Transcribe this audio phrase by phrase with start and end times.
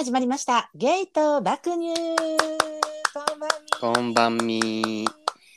[0.00, 0.70] 始まりました。
[0.74, 1.92] ゲート爆乳。
[3.12, 3.80] こんばんみ。
[3.80, 5.06] こんばんみ。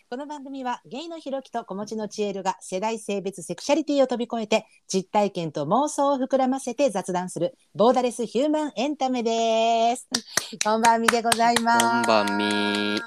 [0.10, 10.10] この番組はゲイのひろきと子持ちのちえるが世代性別セクシャリティを飛び越えて実体験と妄想を膨らませて雑談するボーダレスヒューマンエンタメです。
[10.62, 11.86] こんばんみでございます。
[11.86, 13.00] こんばんみ。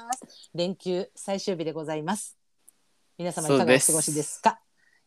[0.55, 2.35] 連休最終日でございます。
[3.19, 4.59] 皆様いかがお過ごしですか？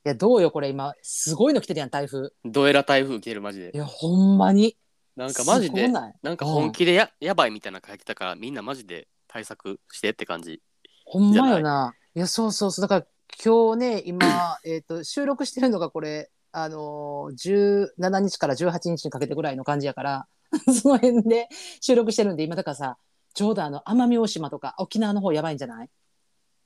[0.07, 2.31] いやどうよこれ今すごいの来てるやん台風。
[2.45, 3.77] どえら台風来てるマジでい。
[3.77, 4.77] やほんまに。
[5.17, 10.61] なんかマジですごないなんか本気でや,、やばいみたいなの書いてたからみんなマジで対策してって感じ。
[11.05, 11.95] ほんまよな。
[12.15, 12.19] い？
[12.21, 12.83] や、そうそうそう。
[12.83, 13.07] だから
[13.43, 20.27] 今日ね、今、 えっと、収録してるのがこれ、あのー、17日から18日にかけてぐらいの感じやから、
[20.73, 21.49] その辺で
[21.81, 22.99] 収録してるんで、今だからさ、
[23.35, 25.91] ちょうどあの、奄美大島とか沖縄の方やばいんじゃない？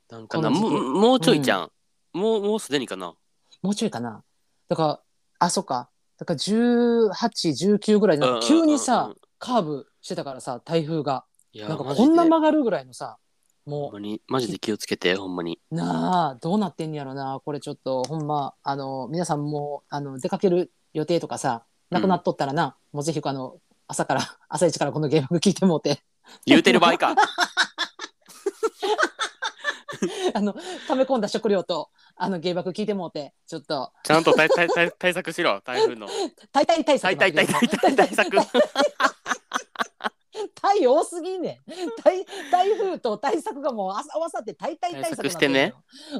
[0.08, 1.72] なんかなこの時期もうもうちょいじゃん。
[2.12, 3.14] もうもうすでにかな。
[3.62, 4.22] もうちょいかな。
[4.68, 5.00] だから、
[5.40, 5.90] あ、そっか。
[6.24, 7.10] だから18、
[7.76, 11.26] 19ぐらいでなんか急にさ、うんうんうんうんカーブしてたからさ、台風が。
[11.52, 13.18] いやなんかこんな曲がるぐらいのさ、
[13.66, 15.60] ほもんまにマジで気をつけてほんまに。
[15.70, 17.38] う、なあ、どうなってんやろな。
[17.44, 26.02] これちょっと、ほんま、あの、皆さんも、あの、出かける予定とかさ、なくなっとったらな、もうぜひ、あの、朝から、 朝一からこのゲーム聞いてもうて、
[26.46, 27.14] 言うてる場合か。
[30.32, 30.54] あの、
[30.88, 36.06] 溜め込んだ食料と、あの、芸爆聞いてもうて、ちょっと、ちゃんと対対対対策しろ台風の。
[36.52, 38.36] 大体対策対対対対対対策。
[40.54, 42.02] タイ多すぎんねん。
[42.02, 45.74] 台台風と対策がもうあ合わさって対策対策してね。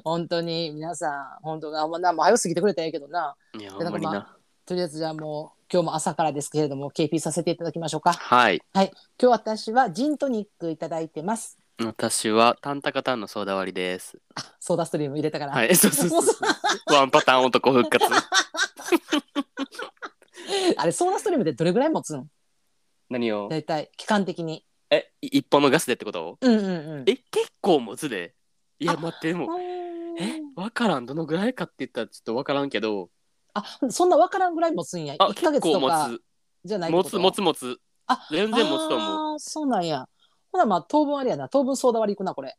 [0.05, 3.37] 本当に皆さん、本当あんまな、もう早すぎてくれたらいいけどな。
[3.59, 4.37] いやほんまにな。
[4.67, 8.13] とりあえずじゃあもう今日も朝からですけれども KP させていただきましょうか。
[8.15, 8.63] はい。
[8.73, 8.91] はい。
[9.21, 11.59] 今日私はジントニックいただいてます。
[11.83, 14.17] 私はタンタカタンのソーダ割りです。
[14.61, 15.53] ソーダストリーム入れたから。
[15.53, 15.75] はい。
[15.75, 16.37] そうそうそうそう。
[16.95, 18.05] ワンパターン男復活。
[20.77, 22.31] あれソーダストリームでどれぐらい持つん
[23.11, 23.49] 何を？
[23.49, 24.65] 大体期間的に。
[24.91, 26.39] えい一本のガスでってこと？
[26.41, 26.71] うんうんう
[27.01, 27.05] ん。
[27.09, 28.35] え結構持つで
[28.79, 33.11] いやあ待ってでもうえんわからんどのぐらいかって言ったらちょっとわからんけど
[33.55, 35.17] あそんなわからんぐらい持つんや。
[35.19, 36.23] あ1ヶ結構持かつ
[36.65, 37.19] じゃないってこと？
[37.19, 40.07] 持つ持つ持つあ全然持つと思うあーそうなんや。
[40.55, 41.49] ほなまあ当分あれやな。
[41.49, 42.57] 当分ソーダ割りいくなこれ。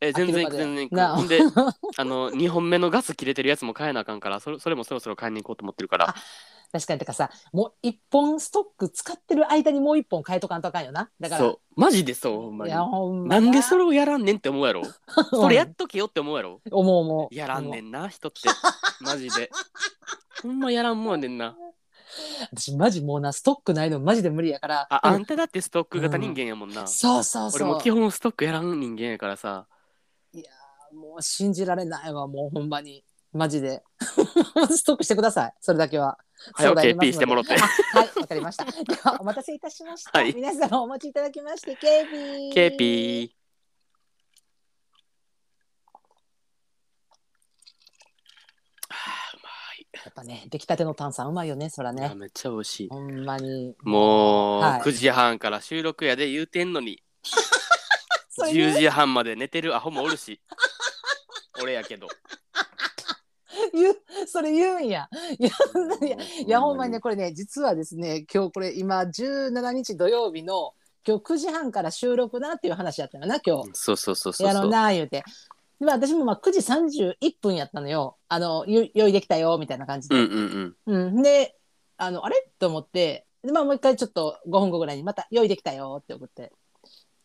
[0.00, 0.76] え全然飽きるまで。
[0.76, 1.16] 全然なあ。
[1.16, 1.40] ほんで
[1.98, 6.10] あの2本目のガス切れてるやつも買えなあかんからそれそれもそろそろ買いに行こうと思ってるから。
[6.10, 6.14] あ
[6.70, 11.10] 確かにてかさもう一本ストック使ってる間にもう一本変えとかんとあかんよな。
[11.18, 11.40] だから。
[11.40, 11.80] そう。
[11.80, 12.70] マジでそうほんまに。
[12.70, 13.40] いやほんま。
[13.40, 14.82] なんでそれをやらんねんって思うやろ。
[15.32, 16.60] それやっっとけよって思うやろ。
[16.70, 17.34] 思う思う。
[17.34, 18.48] やらんねんな人って。
[19.00, 19.50] マジで。
[20.42, 21.56] ほんまやらんもんやねんな
[22.52, 26.86] 私マジもうなストックないのマジで無理やからああんただってストック型人間やもんな。
[26.86, 27.62] そうそうそう。
[27.62, 29.66] 俺も基本ストックやらん人間やからさ。
[30.32, 33.04] いやーもう信じられないわもうほんまに。
[33.32, 33.82] マジで。
[33.98, 36.06] ストックしてくださいそれだけは。
[36.06, 36.18] は
[36.62, 37.54] い相談りますの KP してもろて。
[37.54, 38.64] あはいわかりました。
[38.64, 38.72] で
[39.02, 40.34] はお待たせいたしました、はい。
[40.34, 43.43] 皆様お待ちいただきまして KP KP はあうま
[50.04, 52.12] やっぱね出来たての炭酸うまいよねそらね。
[52.14, 52.88] めっちゃ美味しい。
[52.90, 53.74] ほんまに。
[53.82, 54.80] もう、はい。
[54.80, 57.02] 9時半から収録やで言うてんのに。
[58.28, 60.40] それ言う10時半まで寝てるアホもおるし。
[61.62, 62.08] 俺やけど。
[63.72, 65.08] 言うそれ言うんや。
[65.38, 65.48] いや
[66.02, 66.16] いや
[66.46, 70.74] いやほんまにねこれね実はですね今日これ今17日土曜日の
[71.06, 73.70] 今日9時半から収録なっていう話やったよな今日。
[73.72, 75.24] そうそうそうそうやろうな言うて
[75.80, 78.16] で私もまあ9時31分やったのよ。
[78.28, 81.06] あのゆ用意できたよみたいな感じで、うんうんうん。
[81.06, 81.22] うん。
[81.22, 81.56] で
[81.96, 82.48] あのあれ？
[82.58, 83.26] と思って。
[83.42, 86.52] で、まあ、もう一回ちょっと5分後ぐらいにまた用意できたよって送って。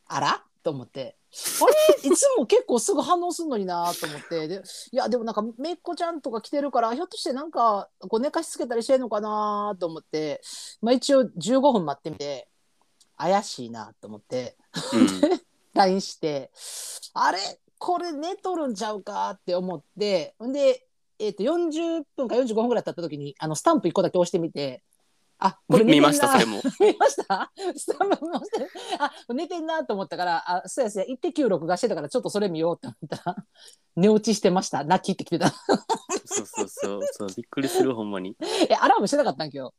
[0.08, 0.44] あら？
[0.64, 1.16] と思って。
[1.62, 1.66] あ
[2.04, 2.10] れ？
[2.10, 4.48] いつも結構すぐ反応するのになと思って。
[4.48, 10.42] でいやでもなんかめっ子ちゃんとか来てるからひょっとしてなんかこう寝かしつけたりしてんのかなと思って、
[10.82, 12.48] まあ、一応15分待ってみて。
[13.22, 14.56] 怪しいなと思って。
[14.94, 15.40] うん。
[15.76, 16.52] LINE して。
[17.14, 17.38] あれ？
[17.80, 20.86] これ寝とるんちゃうかって思ってんで、
[21.18, 24.84] えー、と40分か45分ぐらい経った時にあのスタンプ1個だけ押してみて
[25.40, 26.62] あこれ見ましたそれも。
[26.82, 27.50] 見ました？
[27.76, 28.68] スタンプ押して
[29.00, 33.38] あ寝てんなと思ったからあそうやそうや1.9録画してたからちょっとそれ見ようって思ったら
[33.96, 34.84] 寝落ちしてました。
[34.84, 35.50] 泣きってきてた。
[36.26, 37.28] そうそうそうそう。
[37.36, 38.36] びっくりするほんまに。
[38.70, 39.74] えアラームしてなかったん今日？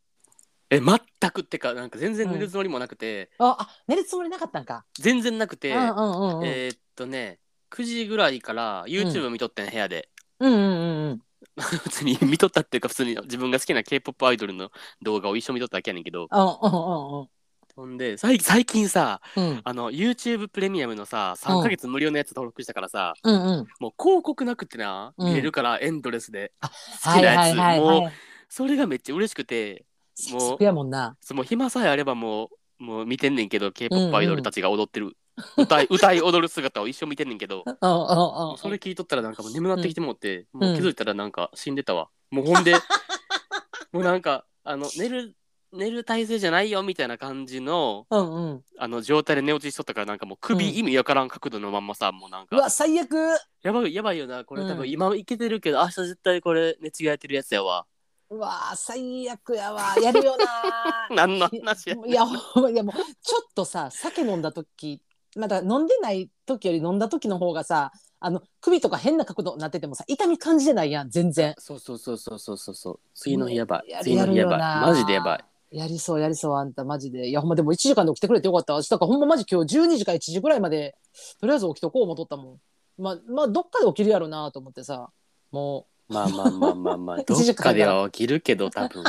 [0.71, 4.87] え全くってかなんか全然寝るつもりもなくて、ああ寝るつもりなかったんか。
[4.95, 6.01] 全然なくて、うんうんう
[6.37, 7.40] んうん、えーっとね
[7.71, 10.09] 9時ぐらいから YouTube 見とってん部屋で、
[10.39, 11.23] うんうんうんうん。
[11.61, 14.71] 普通に見とったっていうか普通に自分が好きな K-POP アイドルの
[15.03, 16.29] 動画を一緒に見とっただけやねんけど。
[16.31, 17.29] うんうんうん
[17.77, 19.45] ほんで最最近さうん。
[19.45, 23.67] うんあの YouTube プレミアムのさ3ヶ月無料のやつ登録したからさ、うんうん。
[23.79, 25.29] もう広告なくてなうん。
[25.29, 26.75] 見れるからエンドレスで、あ好
[27.19, 28.13] きなやつ、もう
[28.49, 29.85] それがめっちゃ嬉しくて
[30.33, 31.17] もうやもんな。
[31.21, 32.51] その暇さえあればも
[32.81, 35.17] うもう見てんねんけど K-POP アイドルたちが踊ってる、
[35.57, 37.65] 歌い歌い踊る姿を一生見てんねんけど。
[37.67, 40.59] うんうんうんそれ聞いとったらなんかもう眠なってきてもって、ん。
[40.59, 42.09] もう気づいたらなんか死んでたわ。
[42.31, 42.75] もうほんで
[43.93, 45.35] もうなんかあの寝る
[45.73, 48.65] 寝る体勢じゃないよみたいな感じのうんうん。
[48.79, 50.75] あの状態で寝落ちしとったからなんかもう首、うん。
[50.75, 52.57] 意味わからん角度のまんまさもうなんか。
[52.57, 53.15] うわ最悪。
[53.63, 54.63] やばいやばいよなこれ。
[54.63, 54.77] 多うん。
[54.79, 57.87] 分今いけてるけど、明日絶対これ寝違えてるやつやわ。
[58.31, 59.97] うわ最悪やわ。
[60.01, 61.09] やるよな。
[61.11, 65.03] 何の話やいやいやもうちょっとさ酒飲んだ時
[65.37, 71.55] まだ飲んでない時より飲んだ時の方がさあの首とか変な角度になっててもさ痛み感じてないやん全然。
[71.59, 72.75] そうそうそうそうそうそう。
[72.75, 73.95] そう次の日やばい。
[74.03, 74.59] 次の日やばい。
[74.59, 75.79] マジでやばい。
[75.79, 77.29] やりそうやりそうあんたマジで。
[77.29, 78.75] いやほんまでも1時間で起きてくれてよかった。
[78.75, 80.97] 私だからほんまマジ今日12時か1時ぐらいまで
[81.41, 82.55] とりあえず起きとこう思っとったも
[82.99, 83.03] ん。
[83.03, 85.11] まあまあどっかで起きるやろなと思ってさ
[85.51, 89.05] もまあまあまあまあまあど 一時間っかでは起きるけど多分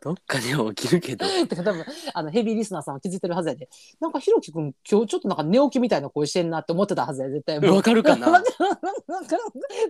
[0.00, 1.26] どっかでは起きるけど。
[1.26, 1.84] う てか多分
[2.14, 3.68] あのヘビーリスナーさんは気づいてるはずやで。
[4.00, 7.74] なんかひろきくん今日ちょっとなんか寝起きみたいな声してんなって思ってたはずや絶対もう。
[7.76, 8.30] わかるかな？
[8.30, 8.40] な？
[8.40, 8.50] んか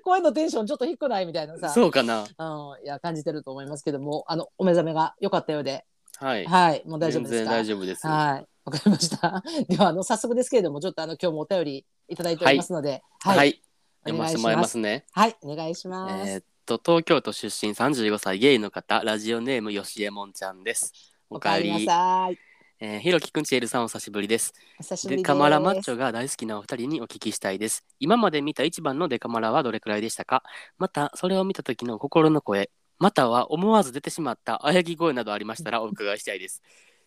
[0.02, 1.68] 声のテンションちょっと低くないみたいなさ。
[1.70, 2.22] そうかな。
[2.22, 5.84] うん、いや感じてると思いますけどもあのお目覚めが良かったようで。
[6.18, 6.44] はい。
[6.46, 7.50] はいもう大丈夫全然ですか？
[7.50, 8.06] 大丈夫です。
[8.06, 9.42] はいわかりました。
[9.68, 13.50] ではあの早速ですけれどもちょっとあの今日もお便りいただいておりますのでは、はい。
[13.50, 13.62] い、
[14.04, 15.06] 読ませてもらいますね。
[15.12, 20.92] はいお願いします、えーっと東京都出身35歳ゲイの方ラジオネームよしえもんちゃんです。
[21.30, 22.38] おおかえりなさい。
[22.78, 24.52] えーひろきくんちえるさんお久しぶりです。
[24.78, 25.22] お久しぶりです。
[25.22, 27.86] デカマラマッチョが大好きなお二人にお聞きしたいです。
[28.00, 30.42] 今まで見た一番のデカマラはどれくらいでしたか？
[30.76, 32.70] またそれを見た時の心の声。
[32.98, 36.62] または思わず出てしまったあやぎ声などありましたら お伺いしたいです。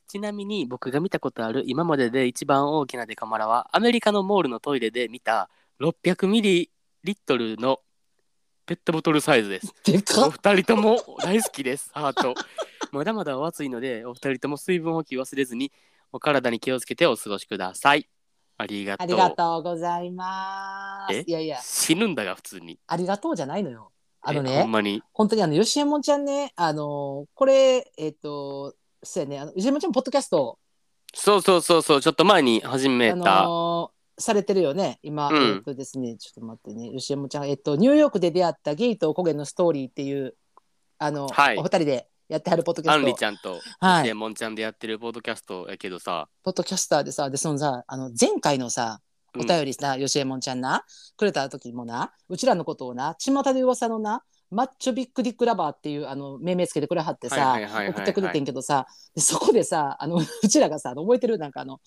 [0.07, 6.71] ちなみに僕が見たことある今までで一番大きなデカマラはアメリカのモールのトイレで見た600ミリ
[7.03, 7.79] リットルの
[8.71, 11.89] ペットボトルサイズですでかっお二人とも大好きです。
[11.93, 12.33] ハート。
[12.93, 15.73] まだまだお暑いので、お二人とも水分補給忘れずに、
[16.13, 18.07] お体に気をつけてお過ごしください。
[18.57, 19.07] ありがとう。
[19.07, 21.25] ありがとうございますえ？
[21.27, 22.79] いやいや死ぬんだが、普通に。
[22.87, 23.91] ありがとうじゃないのよ
[24.21, 24.41] あのえ？
[24.41, 25.03] ほねんまに？
[25.11, 28.73] 本当にあの吉右衛門ちゃんねあのこれえっ、と
[29.03, 30.57] そうやねあの吉右衛門ちゃんポッドキャスト
[31.13, 33.43] そうそうそうそう、ちょっと前に始めあた。
[33.43, 34.99] のーされてるよね。
[35.03, 35.55] 今、うん。
[35.57, 36.15] えっとですね。
[36.17, 36.91] ちょっと待ってね。
[36.91, 40.35] 吉山ちゃんえっとニューヨークで出会ったゲイとおこげのストーリーっていう
[40.97, 41.57] あの、はい。
[41.57, 44.03] お二人でやってはるポッドキャアンリストちゃんと、はい。
[44.05, 49.01] シエモンちゃんでやってるポッドキャストやけどさ、ポッドキャスターでさでそのさあの前回のさ
[49.35, 49.47] おうん。
[49.47, 50.85] 便りさ、吉右衛門ちゃんな
[51.17, 57.93] くれた時もなうちらのことをな巷で噂のなマッチョビッグディックラバーっていうあの命名つけてくれはってさ、はいはいはいはいはい。
[57.93, 58.85] 送ってくれてんけどさ
[59.15, 61.37] でそこでさあの うちらがさあの覚えてる？
[61.37, 61.79] なんかあの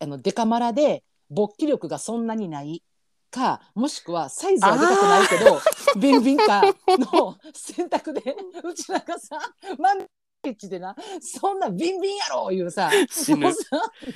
[0.00, 2.82] あのデカマラで勃起力がそんなにない
[3.30, 5.60] かもしくはサイズはでかくないけど
[6.00, 8.20] ビンビンかの選択で
[8.62, 9.38] うちらがさ
[9.78, 10.06] マンピッ
[10.52, 13.60] チでなそんなビンビンやろいうさ死ぬ もうさ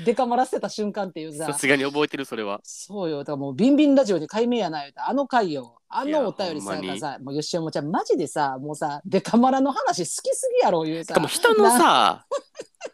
[0.04, 2.60] デカマラしてた瞬間っていうささすがに覚えてる、それは。
[2.64, 12.26] そうよだからもうビンビンラジオに解明やないあの回よあのお便りさほんまにさもう吉山ちゃんマジでさもうさデカマラの話好きすぎやろいうさしかも人のさ、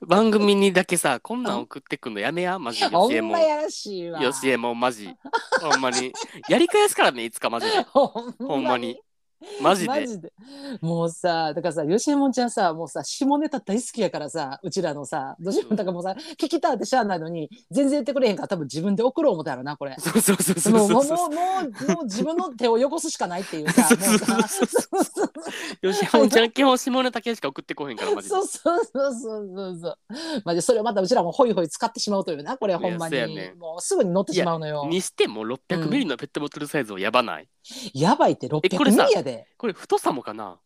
[0.07, 2.87] 番組にだけさ、こんなん送ってくんのやめや、 マジで。
[2.89, 3.31] ほよしえもん。
[3.31, 5.15] んまやらしいわよしえもん、マジ。
[5.61, 6.13] ほんまに。
[6.49, 7.83] やり返すからね、いつかマジで。
[7.83, 8.07] ほ
[8.39, 9.01] ほんまに
[9.61, 9.89] マジで。
[9.89, 10.33] マジで。
[10.81, 15.77] もうさだからさ吉右衛門ちゃんさもうさ下ネタ大好きやからさうちらのさどうしよう。
[15.77, 19.97] だからもうさ聞きたってしゃあないのに全然言ってくれへんから多分自分で送ろう思ったやろなこれ。
[19.99, 25.93] そうそうそうそうもうもうもうもう自分の手をよこすしかないっていうさ そうもうさそうそう。
[25.93, 28.35] 吉本ちゃん基本下ネタ系しか送ってこへんからマジで。
[28.35, 29.99] そうそうそうそうそうそう。
[30.45, 34.87] まあ、でそれをまたうちらもホイホイ使ってしまうというなこれほんまに、ねもうすぐに乗ってしまうのよ。
[34.89, 37.49] にしても600ミリのペットボトルサイズはやばない、
[37.95, 39.47] やばいってえこ600れさミリやで。
[39.57, 40.59] これ太さもかな？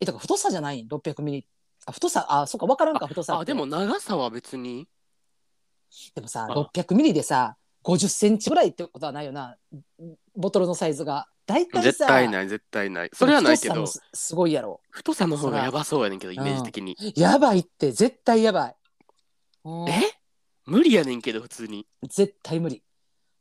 [0.00, 0.84] えだから太さじゃない？
[0.84, 1.46] ん600ミリ。
[1.86, 4.86] あ太さあそっか分からんか太さってあでも長さは別に
[6.14, 9.56] でもさあ600ミリでさ50センチぐらいってことはないよな
[10.36, 11.26] ボトルのサイズが。
[11.44, 14.80] 大体さ絶対ない絶対ないそれはないけど太さもすすごいやろ。
[14.90, 18.76] 太さの方がやばそうやねんけどイらメージ的に、やばいって絶対やばい。
[19.64, 20.02] うんえ？
[20.66, 22.84] 無理やねんけど普通に絶対無理。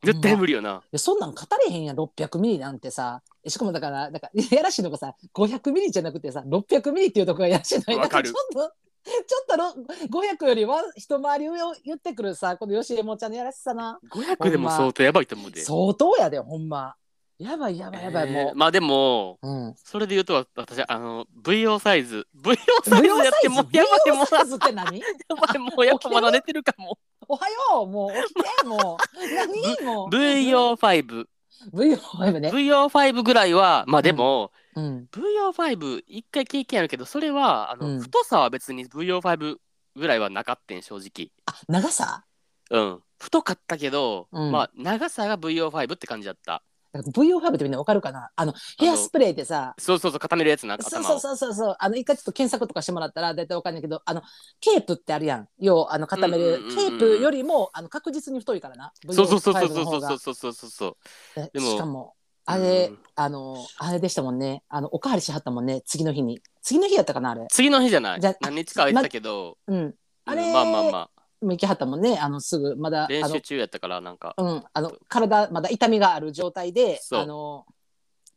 [0.03, 3.21] 絶対無理よな、でそんなん語れへんやん600ミリなんてさ。
[3.47, 8.29] しかもだからだからやらしいのがさ500ミリじゃなくてさ600ミリっていうところがやらしいのわかる。
[8.29, 9.75] ちょっとちょっとろ
[10.21, 13.99] 500よりは一回り上を言ってくるさこの吉右衛門ちゃんのやらしさな。
[14.11, 16.95] 500でも相当やばいと思うで、相当やでほんま。
[17.39, 22.27] やばいやばいやばい、えもーまあでもう、うん、それで言うと私あの VO サイズ。
[22.39, 22.55] VO
[22.87, 24.27] サイズやってもうやばいもう。
[24.31, 26.99] やばいもうやっぱまだ寝てるかも
[27.31, 27.87] おはよう。
[27.87, 29.35] もう起きてもう。
[29.35, 29.85] 何？
[29.85, 30.09] もう。
[30.11, 31.25] VO5
[31.73, 38.01] VO5 ね、VO5 ぐらいはまあでも、うん、VO5 一回経験あるけどそれはあの、うん。
[38.01, 39.57] 太さは別に VO5
[39.95, 42.25] ぐらいはなかったん正直あ長さ
[42.69, 48.29] うん太かったけど、うんまあ長さが VO5 って感じだったなんか VO5 ってみんなわかるかな？
[48.35, 49.73] あのヘアスプレーでさ。
[49.77, 51.75] そうそうそう固めるやつなそうそうそうそうそう。
[51.79, 54.21] あの一回ちょっと検索とかしてもらったら大体わかんないけどあの
[54.59, 55.47] ケープってあるやん。
[55.59, 58.91] 要はあの固める、ケープよりもあの確実に太いからな。
[59.09, 60.95] そうそうそうそう VO5 そうそうそうそうそうそう
[61.35, 62.13] ででもしかも
[62.45, 69.93] あれ、うんあのあれでしたもんねあのおかわりしはったもんね次の日に次の日やったかなあれ次の日じゃないじゃ何日か空いてたけど、うん
[70.25, 74.35] あれ、うんまあまあまあもう行きはったもんねあのすぐまだ練習中やったからなんか。
[74.37, 77.21] うん、あの体まだ痛みがある状態でそう。
[77.21, 77.65] あの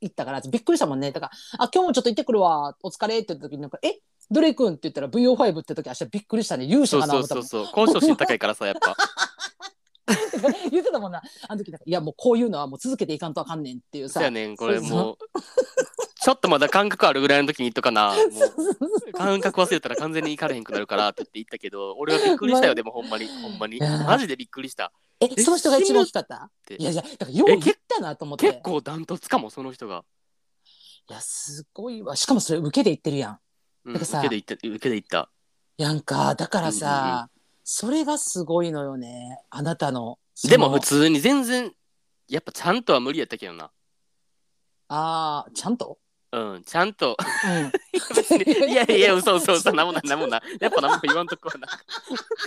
[0.01, 1.13] 行ったからびっくりしたもんね。
[1.13, 1.33] だから
[1.65, 6.65] 「あ今日もちょっと行ってくるわお疲れ」って言った時になんか「えどれ行くん?」って言ったら VO5 って時明日びっくりしたね。
[6.65, 7.73] 勇者そうかな思ったもんそうそう。
[7.75, 8.97] そう交渉心高いからさやっぱ
[10.71, 11.23] 言ってたもんな。
[11.49, 14.15] あの時なんかいやもうこういうのはもう続けていかんとあかんねんっていうさ。
[14.15, 15.19] そうやねんこれもう
[16.23, 18.15] ちょっとまだ感覚あるぐらいの時に言っとかな。
[18.17, 18.39] も
[19.09, 23.79] う感覚忘れたら完全に行かれへんくなるからって言って言ったけど俺はびっくりしたよでもほんまにほんまに。
[23.79, 24.93] マジでびっくりした。
[25.21, 26.51] えその人が一番大きかった？
[26.67, 26.77] て。
[26.77, 28.49] いやいやだからよう言ったなと思って。
[28.49, 30.05] 結構ダントツかもその人が、
[31.11, 32.17] いやすごいわ。
[32.17, 33.39] しかもそれ受けで言ってるやん。
[33.85, 35.31] うん、だからさ受けで行った受けで行った。
[35.77, 37.29] やんかだからさ、うんうん。
[37.65, 39.43] それがすごいのよね。
[39.51, 41.73] あなたのでも普通に全然
[42.29, 43.71] やっぱちゃんとは無理やったけどな。
[44.89, 45.99] あーちゃんと？
[46.33, 47.17] うんちゃんと。
[47.47, 47.73] うん。
[48.17, 50.43] 別に いやいや嘘嘘嘘なんもないなんもない。
[50.61, 51.69] やっぱ何も言わんとこはな。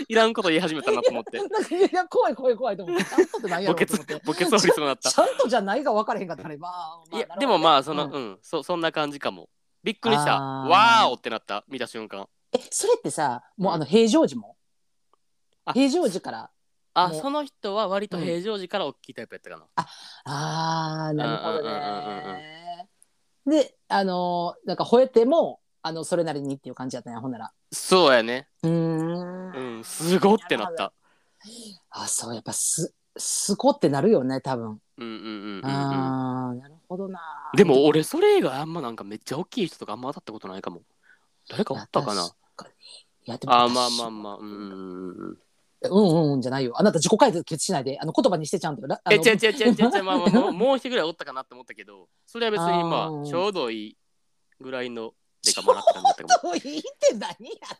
[0.07, 1.37] いらんこと言い始めたなと思って。
[1.37, 3.05] なんかいや怖い怖い怖いと思って。
[3.05, 4.13] ちゃんとって何や墓ろうと思って。
[4.13, 5.09] 穴墓穴掘りそうになった。
[5.11, 9.49] ちゃんとじゃないが分からへんかったねまあ、まあいやでもまあそのううんん、そそんな感じかも。
[9.83, 10.35] びっくりした。
[10.35, 10.67] あー。
[10.67, 11.63] わーおってなった。
[11.69, 12.27] 見た瞬間。
[12.51, 14.57] えそれってさもうあの平常時も？
[15.63, 16.51] あ平常時から
[16.99, 19.65] あその人は割と平常時から大きいタイプやったかな、
[20.25, 22.89] あーなるほどね。
[23.45, 27.51] であのーなんか吠えてもあのそれなりにっていう感じやったんやほんなら。
[27.71, 28.47] そうやね。
[28.63, 29.77] うーん。
[29.77, 30.91] うんすごってなった。
[31.91, 34.67] あそうやっぱすすごってなるよね多分。
[34.69, 35.65] うんうんうんうんうん。
[35.65, 37.21] あーなるほどな。
[37.55, 40.81] でも俺それ以外あんまなんかめっちゃ大きい人とかあんま当たったことないかも。
[41.49, 42.23] 誰かおったかな。
[42.23, 42.73] 確かに。
[43.27, 44.37] いやでもあーまあ私まあまあ。
[44.37, 45.37] うんうんうんうん
[45.83, 46.73] うんうんじゃないよ。
[46.75, 47.99] あなた自己解決しないで。
[47.99, 48.81] あの言葉にしてちゃんと
[49.11, 49.73] え違う違う違う違う。
[49.73, 53.97] 違 うまあまあもうもう一人ぐらいおったかなって思ったけどそれは別にまあちょうどいい
[54.59, 55.13] ぐらいの
[55.45, 57.35] デカマラって感じだったかもいいって何や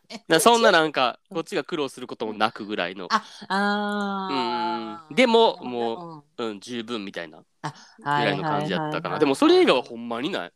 [0.09, 0.21] ねん。
[0.27, 3.07] らそんななんかこっちが苦労することもなくぐらいの。
[3.11, 5.09] あー。
[5.09, 6.59] うんでももうん。
[6.59, 7.39] 十分みたいな。
[7.39, 7.43] ぐ
[8.03, 9.17] ぐらいの感じやったかな。
[9.19, 10.51] でもそれ以外はほんまにない。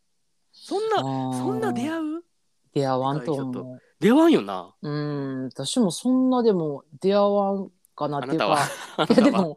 [0.52, 2.18] そんなそんな出会う？
[2.18, 2.24] う
[2.72, 4.74] 出会わんと思う出会わんよな。
[4.82, 8.68] うん私もそんなでも出会わんかなっていうか。
[8.96, 9.14] あないたは。
[9.16, 9.56] やでも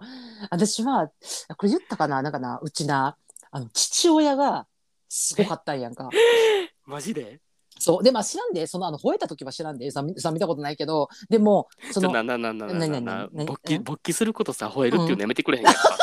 [0.51, 1.09] 私は
[1.57, 3.17] これ言ったかななんかなうちな
[3.49, 4.67] あの父親が
[5.09, 6.09] すごかったんやんか。
[6.85, 7.41] マジで？
[7.79, 8.03] そう。
[8.03, 15.97] でまあ知らんでそのあの吠えた時は知らんでさみさ見たことないけどでもそのちょなななななな勃起うん勃起することさ吠えるっていうのやめてくれへんやんか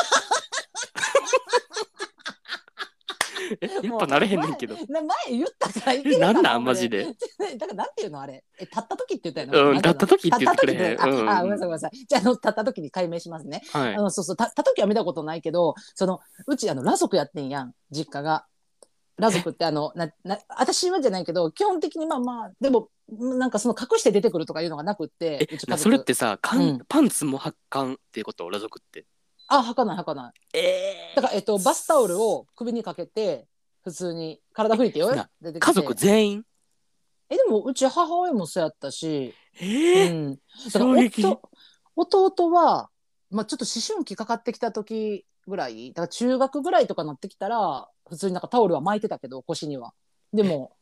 [3.42, 3.42] え
[3.83, 4.75] やっぱなれへんねんけど。
[4.89, 6.63] な前言ったからいけえるかなんなん？
[6.63, 7.05] マジで。
[7.57, 8.43] だからなんていうのあれ？
[8.59, 10.73] え立った時って言ったようん立った時って言ってくれ。
[10.73, 10.99] へん。
[11.29, 11.91] ああごめんなさいごめんなさい。
[12.07, 13.61] じゃああの立った時に解明しますね。
[13.71, 13.95] はい。
[13.95, 18.45] あのそうそう立った時は見たことないけどそのうちあの裸族やってんやん実家が。
[19.15, 26.79] 裸族ってあのなな私はじゃないけど基本的にまあまあでもなんかその隠して出てくるとかいうのがなくってそれってさうん。
[26.89, 28.43] パンツも発汗っていうこと？
[28.45, 29.05] 裸族って
[29.47, 30.57] あ履かない履かない。
[30.57, 33.47] えだから、えっと、バスタオルを首にかけて
[33.83, 35.59] 普通に体拭いてよてきて。
[35.59, 36.43] 家族全員？
[37.29, 40.11] えでもうち母親もそうやったし、えー。
[40.11, 40.39] うん、
[40.71, 41.39] だから
[41.95, 42.89] 弟は、
[43.29, 49.93] まあ、ちょっと思春期かかってきた時ぐらいだから中学ぐらいとかなってきたら普通になんかタオルは巻いてたけど腰には。
[50.31, 50.75] でも、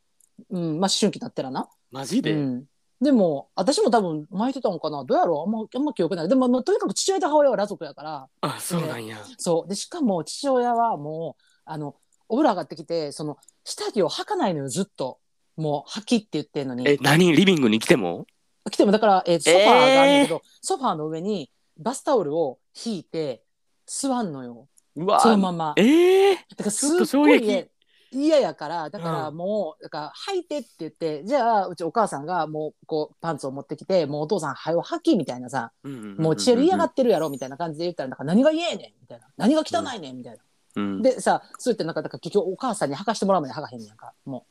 [0.50, 2.66] うんまあ、思春期になったらな、マジで、うん、
[3.02, 5.04] でも私も多分巻いてたのかな？
[5.04, 5.48] どうやろう？
[5.48, 6.30] あんまあんま記憶ない。
[6.30, 8.28] でも、まあ、とにかく父親と母親は裸族やから。
[8.42, 9.18] あそうなんや。
[9.38, 9.70] そう。
[9.70, 11.96] でしかも父親はもうあの
[12.30, 15.18] お風呂上がってきてその下着を履かないのよずっと。
[15.58, 16.88] もう履きって言ってんのに。
[16.88, 17.34] え何？
[17.34, 18.26] リビングに来ても？
[18.70, 23.44] 来てもだから、えーソファーがあるんだけど、ソファーの上にバスタオルを引いて
[23.86, 24.68] 座んのよ。
[24.96, 25.74] うわそのまま。
[25.78, 27.68] えー、だからすっごい衝撃
[28.12, 29.36] 嫌嫌やからだからうん。
[29.38, 39.28] もう、だから履いてって言ってじゃあうちお母さんがもうこうパンツを持ってきてもうお父さんはよ履きみたいなさもうチェル嫌がってるやろみたいな感じで言ったらなんか何が嫌やねんみたいな。
[39.38, 40.40] 何が汚いねんみたいな。
[40.76, 44.46] うん、でさそうやってなんかだから結局お母さんに履かしてもらうまで履かへんねやんかも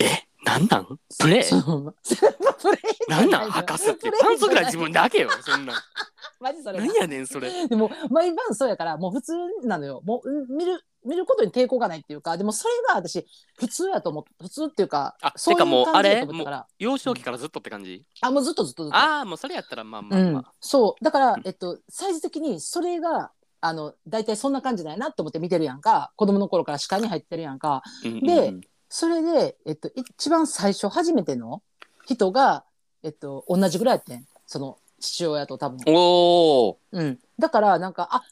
[0.00, 0.06] え
[0.44, 0.98] なんなん？
[1.18, 1.40] プレう。
[1.40, 3.50] イプレなんなん？
[3.50, 4.10] 履かすって。
[4.20, 5.72] パンツぐらい自分で履けよそんな。
[5.74, 5.76] ん
[6.40, 7.68] マジそれな何やねんそれ。
[7.68, 9.32] でも毎晩そうやからもう普通
[9.64, 10.00] なのよ。
[10.04, 13.24] もううん見る見ることに抵抗がないっていうかでもそれが私
[13.56, 16.66] 普通やと思って普通っていうかあそういうてかもう感じだあれと思ったから。
[16.78, 18.96] 幼少期からずっとって感じ、あもうずっとずっとずっと。
[18.96, 20.32] ああもうそれやったらまあまあうん。
[20.34, 21.04] まあ、、そう。
[21.04, 21.42] だからう、ん。
[21.44, 26.12] えっと、サイズ的にそれがあの大体そんな感じだよなと思って見てるやんか。
[26.16, 27.82] 子供の頃から視界に入ってるやんか。
[28.04, 28.60] うんうんでうん。
[28.88, 31.62] それで、えっと、一番最初初めての
[32.06, 32.64] 人が、
[33.02, 34.26] えっと、同じぐらいやってん。
[34.46, 38.22] その父親と多分、おおうん、だからなんかあ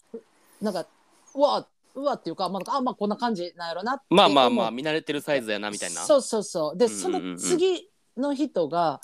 [0.61, 0.87] なんか
[1.35, 6.03] うわうわっていうか、まあ、あまあこんな感じなんやろなってまあまあまあ見慣れてるサイズやなみたいな。
[6.03, 6.76] そうそうそう。
[6.76, 7.15] で、うんうんそうん。
[7.15, 9.00] うんの次の人が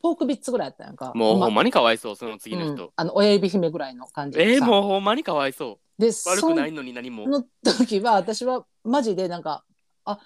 [0.00, 1.12] ポークビッツぐらいやったやんか。
[1.14, 6.02] まもうほんまにかわいそうその次のうん人、あの親指姫ぐらいの感じえー、さもうほんまにかわいそう。
[6.02, 7.24] で悪くないのに何も。
[7.24, 7.44] その
[7.78, 9.64] 時は私はマジでなんか
[10.04, 10.18] あ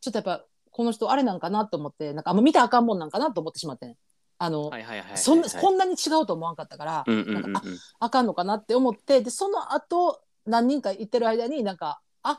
[0.00, 3.96] ちょっとやっぱこの人あれなんかなと思ってなんかあんま見たらあかんもんなんかなと思ってしまってん。
[4.38, 4.70] あの、
[5.14, 7.52] そんなこんなに違うと思わんかったから、うんうんうんうん。
[7.52, 7.62] なんか
[8.00, 12.38] あかんのかなって思ってでその後何人か行ってる間になんかあ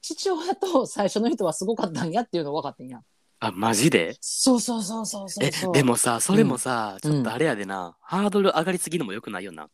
[0.00, 3.00] 父親と最初の人はすごかったんやっていうの分かってんや。
[3.40, 4.16] あマジで？
[4.20, 7.12] そうそうそうそうそうえでもさそれもさ、うん。
[7.12, 9.44] ちょっとあれやでな、ハードル上がりすぎるのもよくない？
[9.44, 9.68] よな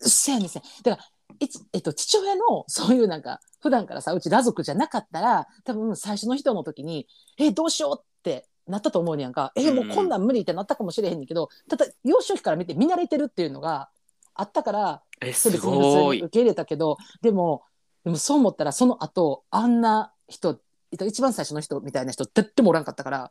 [0.00, 7.06] せやねんせやだからいつ、えっと、父親のそういうなんか普段からさうち裸族じゃなかったら多分最初の人の時に
[7.38, 9.52] えどうしようってなったと思うねやんか。
[9.54, 13.90] えもうこんなん無理ってなったかもしれへんねんけどただ幼少期から見て見慣れてるっていうのが
[14.34, 17.62] あったから別に普通受け入れたけどでも
[18.04, 20.60] でもそう思ったらその後あんな人
[20.90, 23.30] えっと一番最初の人みたいな人絶対もおらんかったから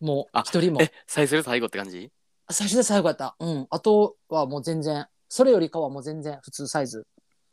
[0.00, 0.82] もうあ一人も。
[0.82, 2.10] え最初で最後って感じ？
[2.50, 3.36] 最初で最後やった。
[3.38, 3.66] うん。
[3.70, 7.06] あとはもう全然それよりかはもう全然普通サイズ。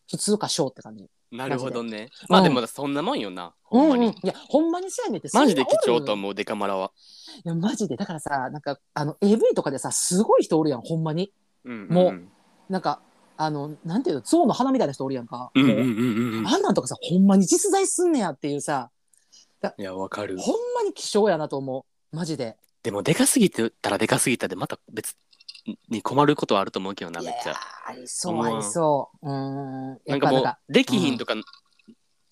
[0.09, 1.07] 普通か小って感じ。
[1.31, 1.91] なるほどね。
[1.91, 2.09] で。
[2.27, 5.29] まあでもそんなもんよな、ほんまに、うんうん、いやほんまにそうやねんって。
[5.33, 6.91] マジで貴重とう思うデカマラは、
[7.45, 7.95] いやマジで。
[7.95, 11.31] だからさなんかあの AV とかでさすごい人おるやんほんまに。
[11.63, 11.87] うん。
[11.87, 12.21] もう
[12.71, 13.01] なんか
[13.37, 16.47] あのなんていうの象の花みたいな人おるやんか、うんうんうんもううんうん。
[16.47, 18.89] あんなんとかさほんまに実在すんねやっていうさ。
[19.77, 20.37] いやわかる。
[20.39, 22.15] ほんまに希少やなと思う。
[22.15, 22.57] マジで。
[22.81, 25.15] でもでかすぎてたらでかすぎたでまた別
[25.89, 27.49] に困ることはあると思うけどないめっちゃ。
[27.51, 27.55] や
[27.89, 28.43] ありそううん。
[28.45, 29.27] ありそう。
[29.27, 29.89] うーん。
[29.91, 31.35] やなんかもうできひんとか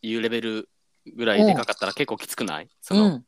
[0.01, 0.69] いうレベル
[1.15, 3.25] ぐらいでかかったら結構きつくない、その、うん。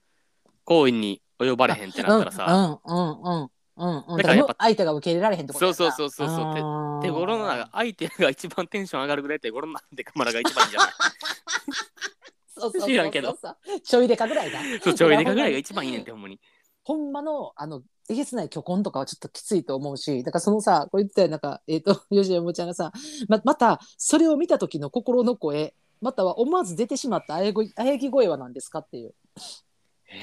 [0.63, 3.49] 行為に及ばれへんってなったらさ、うんうんうんうん
[3.83, 7.01] うんだからやっぱ相手が受け入れられへんとやなそうそうそうそうそう。
[7.01, 10.89] 手頃な相手が一番テンション上がるぐらい手頃なデカマラが一番いいんじゃない？
[12.53, 13.37] そうそうそうそう知らんけど。
[13.83, 16.39] ちょいでかぐらいだそうちょいでかぐらいが一番いいねんってほんまに。
[16.83, 22.91] ほんまのあのえげつない虚婚とかはちょっときついと思うしだからそのさこう言ったよなんかえっ、と吉野もちゃんがさ
[23.27, 29.13] ままたそれを見た時の心の声または思わず出てしまったあやごあやぎ声は何ですかっていう。
[30.09, 30.19] え？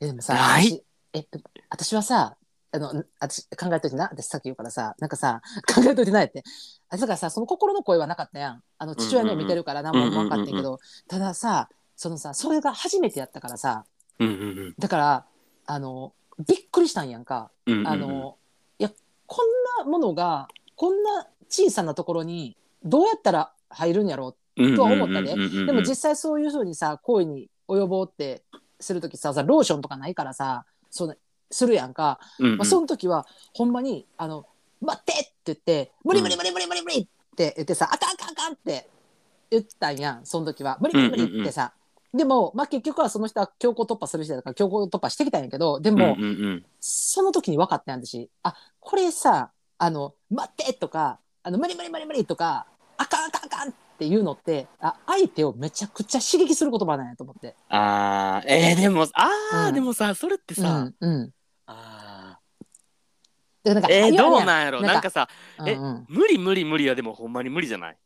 [0.00, 0.80] えでもさない
[1.18, 2.36] 私え私はさ
[2.70, 4.08] あの私考えといてな。
[4.12, 5.40] 私さっき言うからさなんかさ
[5.74, 6.44] 考えといてないって。
[6.90, 8.62] あだからさその心の声はなかったやん。
[8.78, 10.78] あの父親のを見てるから何も分かってんけど、
[11.08, 13.84] たださそのさそれが初めてやったからさ。
[14.18, 14.74] うんうんうん。
[14.78, 15.26] だから
[15.66, 16.12] あの
[16.46, 17.88] びっくりしたんやんか、うんうんうん。
[17.88, 18.38] あの
[18.78, 18.90] いや
[19.26, 19.46] こん
[19.78, 25.34] なものがこんな小さなところにどうやったら入るんやろうとは思ったで。
[25.34, 28.42] でも実際そういうふうにさ行為に及ぼうって
[28.80, 30.66] する時ささローションとかないからさ
[30.98, 31.16] そうな
[31.50, 34.46] するやんか、うんうんまあ、その時はほんまに「あの
[34.80, 37.06] 待って!」って言って「無理無理無理無理無理無理!」っ
[37.36, 38.88] て言ってさ「あかんあかんあかん!」って
[39.50, 41.72] 言ったんやんその時は「無理無理無理!」ってさ、
[42.12, 52.66] でも、まあ、結局はその人は強行突破する人だから強行突破してきたんやけどでも、うんうんうんその時に分かったんや私あこれさあの「待って!」とか「あの無理無理無理無理!」とか
[52.98, 57.56] 「あかんあかんあかん!」っていうのってあ相手をめちゃくちゃ刺激する言葉なんやと思って。
[57.68, 59.74] あーえー、でもあー、うん。
[59.74, 61.30] でもさそれってうさ、んうん、
[61.66, 62.38] あ
[63.64, 64.80] でなんかーえー、どうなんやろ？
[64.80, 65.28] なんかなんかさ
[65.66, 66.06] えうんうん。
[66.08, 67.96] 無理無理無理はでもほんまに無理じゃない？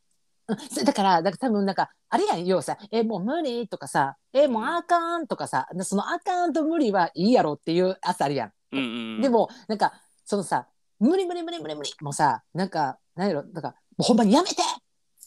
[0.48, 0.56] うん。
[0.70, 8.52] そだから、だから多分なんか、あれやん、要はさ、え、もう無理とかさ、え、もうあかんとかさ、そのあかんと無理はいいやろっていうやつあるやん。
[8.72, 9.20] うんうんうん。
[9.20, 9.92] でも、なんか、
[10.24, 10.66] そのさ、
[10.98, 14.56] 無理無理無理無理無理もうさ、なんか、なんやろ、だから、もうほんまにやめて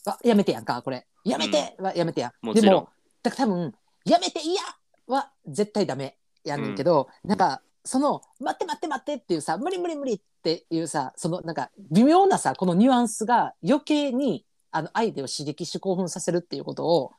[0.05, 1.07] はやめてやんか、これ。
[1.23, 2.31] やめてはやめてやん。
[2.45, 2.89] もちろんでも、
[3.23, 3.73] だから多分、
[4.05, 4.61] やめて嫌
[5.07, 17.11] は絶対ダメやねんけど、なんか、その、待って待って待ってっていうさ、無理無理無理っていうさ、そのなんか、微妙なさ、このニュアンスが余計に、あの、相手を刺激し興奮させるっていうことを、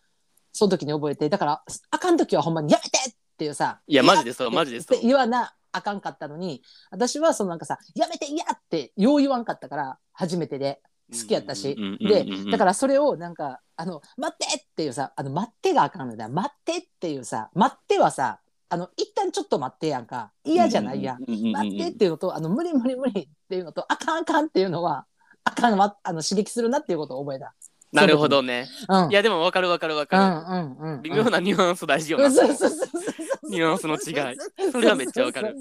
[0.53, 10.81] その時に覚えて、だから、あかん時はほんまにやめてっていうさ、いやマジでそうマジでそうって言わなあかんかったのに、私はそのなんかさ、やめて嫌ってよう言わんかったから、初めてで。
[11.13, 11.77] 好きやったし。
[12.01, 16.31] で、だかららそれをなんか、あの、待ってっていうさ、あの、待ってがあかんのだよ。
[16.31, 20.33] 待ってっていうさ、待ってはさ、あの、一旦ちょっと待ってやんか。
[20.45, 21.23] 嫌じゃないやん。
[21.23, 25.07] ん待ってっていうのと、あの、無理無理無理っていうのと、あかんあかんっていうのは、
[25.45, 27.55] あかんわ、あの、刺激するなっていうことを覚えた。
[27.93, 28.67] なるほどね。
[28.89, 29.11] うん。
[29.11, 31.03] いやでも分かる分かる分うかんうんうん。
[31.03, 32.31] る微妙なニュアンス大事よな。
[32.31, 33.16] そうそうそうそう
[33.49, 34.37] ニュアンスの違い。
[34.73, 35.55] それはめっちゃわかる。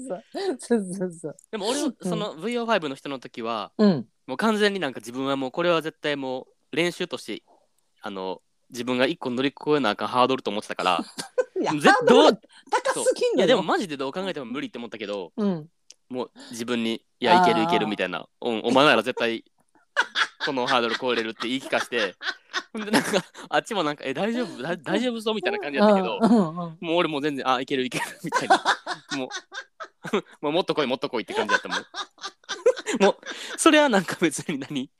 [0.58, 1.36] そうそうそう。
[1.50, 1.96] でも俺うん。
[2.02, 4.06] その VO5 の人の時はうん。
[4.26, 7.42] もう完全になんか自分はもうこれは絶対もう練習として
[8.02, 11.04] あの自分が一個乗り越えなあかんハードルと思ってたから
[11.60, 13.38] いやぜハードルどう高すぎんのよ。
[13.38, 15.70] いやでもマジでどう考えても無理って思ったけどうん。
[16.08, 19.44] もう自分に「いやいけるいける」みたいな「うんお前なら絶対
[20.46, 22.14] このハードル超えれる」って言い聞かして。
[22.72, 24.62] ほんでなんかあっちもなんか「え大丈夫？
[24.62, 26.18] だ大丈夫そう?」みたいな感じだったけど。
[26.20, 28.62] もう俺もう全然「あいけるいける」みたいな。
[29.16, 31.78] もうもうもっと来いもっと来いって感じだったもん。
[33.00, 33.16] もう
[33.58, 34.90] それはなんか別に何？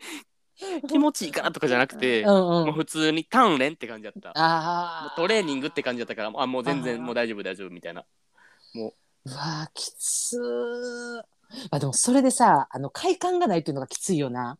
[0.89, 4.29] 気持ちいいからとかじゃなくて、うんもううん普通に鍛錬って感じだった。
[4.29, 8.05] もうあトレーニングって感じだったからあもう全然もう大丈夫大丈夫みたいな。
[8.75, 8.95] ーう。
[9.31, 11.23] わーきつー。
[11.71, 14.59] あでもそれでさあの快感がないっていうのがきついよな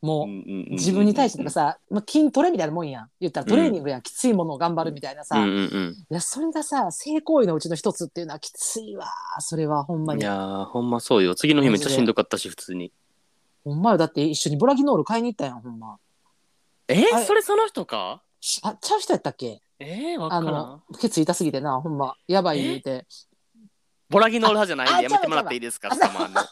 [0.00, 0.28] もう、
[0.74, 3.10] 自分に対してとかさ、まあ、筋トレみたいなもんやん。
[3.20, 5.96] 言ったらトレーニングやん、きついものを頑張るみたいなさ、うんいうん。
[6.08, 9.06] やそれがさ性行為のうちの一つっていうのはきついわ。
[9.40, 11.34] それはほんまうんいにやーほんまそうよ。
[11.34, 12.92] 次の日めっちゃしんどかったし普通に。
[13.64, 15.98] ほんまよだって一緒にボラギノール買いに行ったやんほんま。
[16.86, 17.04] え？
[17.12, 17.24] あれ？
[17.24, 18.22] それその人か？
[18.62, 19.60] あちゃう人やったっけ？
[19.80, 20.46] えー、わからん。
[20.46, 22.14] あのケツ痛すぎてなほんま。
[22.28, 23.04] やばい言うて。
[24.10, 25.94] ボラギノール派じゃないんあでやめてもらっていいですか？
[25.94, 26.44] スタマーのい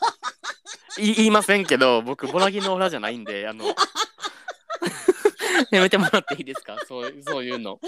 [0.97, 3.65] 言いませんけど僕ボラギノール派じゃないんであの
[5.71, 6.77] やめてもらっていいですか？
[6.87, 7.79] そういうそういうの。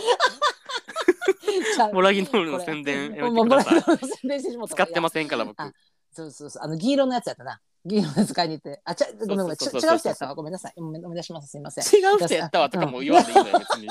[1.92, 4.68] ボラギノールの宣伝やめてください。
[4.68, 5.60] 使ってませんから僕。
[5.60, 5.72] あ
[6.12, 6.62] そうそうそう。
[6.62, 7.60] あの銀色のやつやったな。
[7.84, 8.80] 銀色のやつ買いに行って。
[8.84, 10.34] あちゃごめんごめん違う人やったわ。
[10.34, 10.72] ごめんなさい。
[10.76, 11.48] ごめんお願いします。
[11.48, 11.84] すいません。
[12.00, 13.88] 違う人やったわとかもう言わんでいいのよ別に。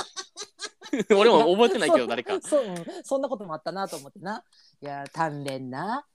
[1.16, 2.40] 俺も覚えてないけど 誰か。
[2.42, 2.86] そう、うん。
[3.04, 4.44] そんなこともあったなと思ってな。
[4.82, 6.06] いや鍛錬な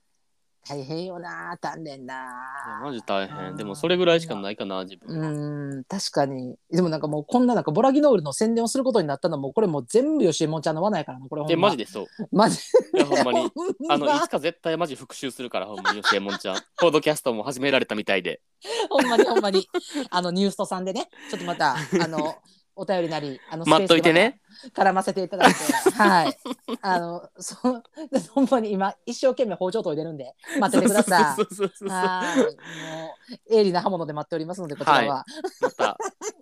[0.68, 3.56] 大変よな鍛錬いやなマジ大変。
[3.56, 5.28] でもそれぐらいしかないかな自分は。
[5.28, 6.56] うん確かに。
[6.70, 11.52] でもなんかもうこんななんかボラギノールの宣伝をすることになったのもこれもう全部吉右衛門ちゃんの罠やからなこれほんま。
[11.52, 12.06] えマジでそう。
[12.30, 12.58] マジ。
[12.94, 13.50] いやほんまに。
[13.90, 16.56] あのいつか絶対マジ復習するからほんまに吉右衛門ちゃん。
[16.78, 18.40] ポードキャストも始められたみたいで。
[18.88, 19.68] ほんまにほんまに。
[20.10, 21.08] あのニューストさんでね。
[21.28, 22.36] ちょっとまたあの
[22.74, 24.40] お便りなりあの待っといてね
[24.74, 26.38] 絡ませていただいてはい
[26.80, 27.56] あのそ
[28.32, 35.24] ほんまに今一生懸命包丁研いでるんで待っててくださいはいもう鋭利な刃物で待っておりますのでこちらは
[35.60, 35.98] また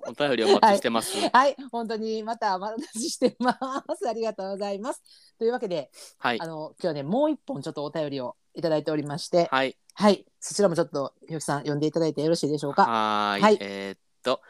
[0.09, 1.17] お便りお待ちしてます。
[1.33, 3.57] はい、本当にまたお待ちしてま
[3.97, 5.03] すありがとうございます
[5.39, 6.47] というわけではいあ。
[6.47, 9.77] の今日はねもう一本ちょっとお便りをいただいておりましてはい。
[9.95, 13.43] はいそちらもちょっとひろきさん読んでいただいてよろしいでしょうかはーい。
[13.43, 14.41] はいえーっと、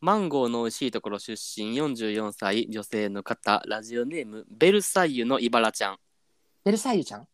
[0.00, 5.98] マンゴーの美味しいところ出身44歳女性の方、ラジオネーム、ベルサイユのイバラちゃん。
[6.64, 7.26] ベルサイユちゃん？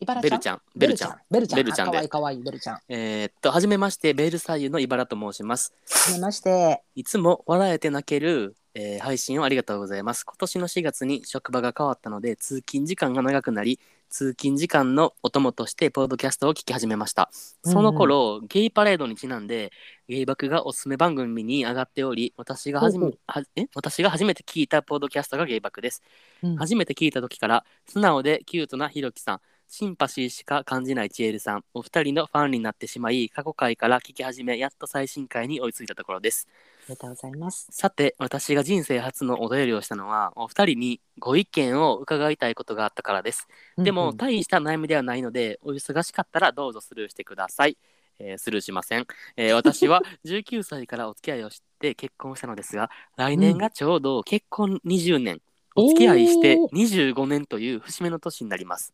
[0.00, 0.60] 茨ちゃん？
[0.76, 1.16] ベルちゃん。
[1.30, 1.56] ベルちゃん。
[1.56, 5.72] ベルちゃんベルちゃんであかわいいベルちゃんはえーっと、はじめまして、ベルサイユのイバラと申します。
[6.08, 10.24] じめましていつも笑えて泣ける、えー配信をありがとうございます。
[10.24, 13.80] 今年の4月に職場が変わったので、通勤時間が長くなり、
[14.10, 17.30] 通勤時間のお供としてポッドキャストを聞き始めました。
[17.64, 19.72] その頃、ゲイパレードにちなんで、
[20.08, 23.66] ゲイバクがおすすめ番組に上がっており、私がはじめはえ？
[23.74, 26.02] 私が初めて聞いたポッドキャストがゲイバクです。
[26.42, 36.46] うん初めて聞いた時から、素直でキュートなひろきさん、シンパシーしか感じないチエルさん、お二人のファンになってしまい、過去回から聞き始め、やっと最新回に追いついたところです。
[36.88, 37.66] ありがとうございます。
[37.72, 43.48] さて私が人生初のお便りをしたのはお二人にご意見を伺いたいことがあったからです。
[43.82, 44.10] でも、うん。
[44.10, 47.76] うん大した悩みではないのでお忙しかったらどうぞスルーしてください、
[48.20, 55.42] えースルーしません、えー私は 19歳からお付き合いをして結婚したのですが来年がちょうど結婚20年、
[55.74, 56.72] お付き合いしておー。
[56.72, 58.92] 25年という節目の年になります。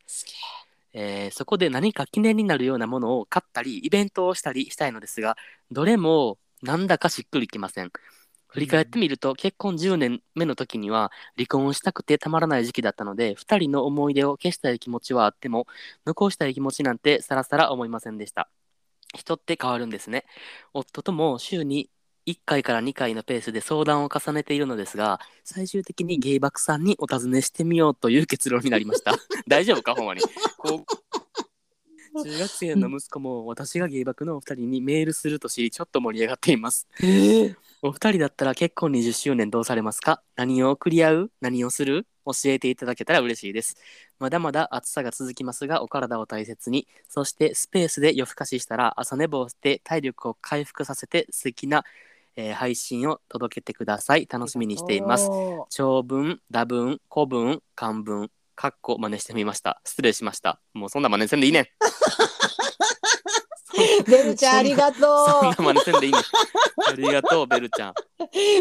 [0.95, 5.37] えーそこで何か記念になるようなものを買ったりイベントをしたりしたいのですが
[5.71, 7.93] どれもなんだかしっくりきません。
[8.49, 15.67] 振り返ってみると、結婚10年目の時には離婚したくてたまらない時期だったので2人の思い出を消したい気持ちはあっても
[16.05, 18.49] 残したい気持ちなんてさらさら思いませんでした。
[19.15, 20.25] 人って変わるんですね。
[20.75, 21.91] 夫とも週に
[22.27, 29.15] 1回から2回のペースで相談を重ねているのですが最終的にゲイバクさんにお尋ねしてみようという結論になりました。
[29.49, 30.21] 大丈夫かほんまに。
[32.13, 36.87] 中学生の息子も私がゲイバクのお二人にメールすると知りちょっと盛り上がっています。
[37.03, 40.23] えお二人だったら結婚20周年どうされますか？
[40.37, 41.31] 何を送り合う？
[41.41, 42.07] 何をする？
[42.25, 43.77] 教えていただけたら嬉しいです。
[44.21, 51.83] まだまだ暑さが続きますが、お体を大切に、そしてスペースで夜更かししたら朝寝坊して体力を回復させて素敵な、
[52.37, 54.29] えー配信を届けてください。
[54.31, 55.29] 楽しみにしています。
[55.71, 59.81] 長文、打文、古文、漢文、かっこ真似してみました。
[59.85, 60.61] 失礼しました。
[60.75, 61.67] もうそんな真似せんでいいねん。
[64.07, 66.23] ベルちゃんありがとそんなう真似せんでいいねん。
[66.89, 67.95] ありがとう、ベルちゃん。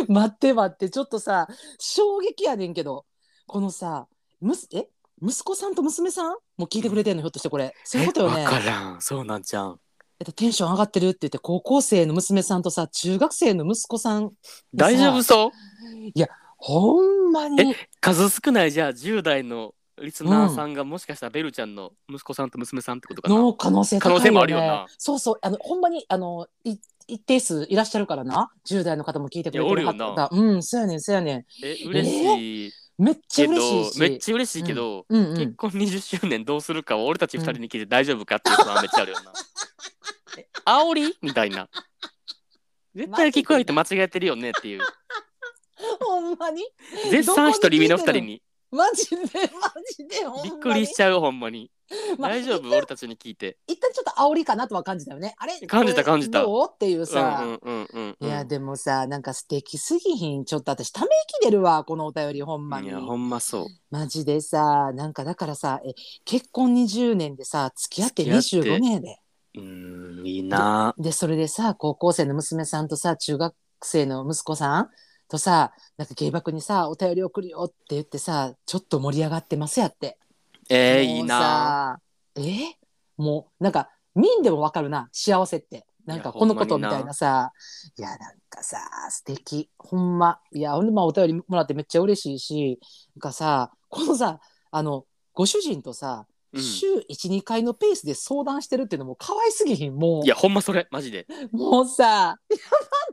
[0.08, 1.48] 待って待ってちょっとさ
[1.80, 3.06] 衝撃やねんけど。
[3.48, 4.08] このさ
[4.40, 4.88] むすえ？
[5.22, 6.36] 息子さんと娘さん？
[6.58, 7.74] も聞いてくれてんのひょっとしてこれ。
[7.84, 8.46] そういうことよね。
[8.46, 9.02] わからん。
[9.02, 9.80] そうなんじゃん。
[10.20, 14.32] えっと、テンション上がってるって言って高校生の娘さんとさ中学生の息子さん。
[14.74, 15.52] 大丈夫そう？
[16.58, 17.76] ほんまに。
[18.00, 24.86] 数少ないじゃあ10代のリスナーさんがもしかしたらベルちゃんの息子さんと娘さんってことかな、の可能性高いよ、ね、可能性もあるよな。
[24.98, 28.52] そうそうあのほんまにあのい一定数いらっしゃるからな。
[28.66, 34.00] 10代の方も聞いてくれてる方うんそうやねんそうやねんえ嬉しいめっちゃ嬉しいし。
[34.00, 35.26] めっちゃ嬉しいけど、うん。
[35.32, 39.34] うん結婚20周年どうするかを俺たち2人に聞いて大丈夫かっていう不安 めっちゃあるよな。
[40.38, 41.68] え煽りみたいな。
[42.94, 44.82] 絶対聞こえて間違えてるよねっていう。
[46.00, 46.64] ほんまに？
[47.10, 49.28] 絶賛独り身の2人にマジでマ
[49.98, 50.50] ジでほんまに。
[50.52, 51.70] びっくりしちゃうほんまに。
[52.18, 52.70] まあ大丈夫？
[52.70, 53.58] 俺たちに聞いて。
[53.68, 55.36] 一旦ちょっと煽りかなとは感じたよね。
[55.38, 55.60] あれ？
[55.68, 56.44] 感じたこれ感じた。
[56.44, 56.68] どう？
[56.72, 58.28] っていうさ、うんうんうんうんうん。
[58.28, 60.46] いやでもさなんか素敵すぎひん。
[60.46, 61.08] ちょっと私ため
[61.42, 62.88] 息出るわこのお便りほんまに。
[62.88, 63.66] いやほんまそう。
[63.90, 69.18] マジでさなんかだからさえ結婚20年でさ付き合って付き合って？25年で。
[69.56, 70.96] うーんいいな。
[70.98, 73.54] でそれでさ高校生の娘さんとさ中学
[73.84, 74.90] 生の息子さん
[75.32, 80.18] とさなんか芸爆にさお便り送るよって言ってさちょっと盛り上がってますやって。
[80.70, 81.40] えー、いいな。
[81.40, 82.00] さ
[82.36, 82.76] え
[83.16, 85.86] もうなんか見んでもわかるな幸せって。
[86.06, 87.54] なんかこのことみたいなさ。
[87.98, 88.18] いやなん
[88.50, 88.78] かさ
[89.10, 89.70] 素敵。
[89.78, 90.42] ほんま。
[90.54, 92.80] いやほんでまあお便りもらってめっちゃ嬉しいし
[93.16, 96.62] なんかさこのさあのご主人とさうん。
[96.62, 99.96] 週12回のペースで相談してるっていうのも可愛すぎひん？
[99.96, 100.26] もう。
[100.26, 101.26] いやほんまそれマジで。
[101.54, 102.36] もうさや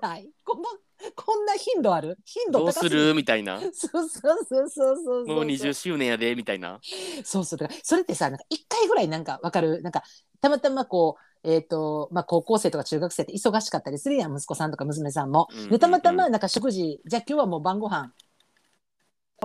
[0.00, 0.28] ばない？
[0.44, 0.64] この
[1.14, 2.18] こんな頻度ある？
[2.24, 3.14] 頻度どうする？
[3.14, 3.60] みたいな。
[3.60, 6.80] そうそうそうそうそうそうもう20周年やでみたいな。
[7.24, 7.58] そうそう。
[7.58, 9.80] だからそれってさなんか1回ぐらいなんかわかる？
[9.82, 10.02] なんか
[10.40, 15.48] たまたまこうえっ、とまあ高校生とか中学生って忙しかったりするやん息子さんとか娘さんも。
[15.50, 15.70] うんうんうん。
[15.70, 18.12] でたまたまなんか食事じゃあ今日はもう晩ご飯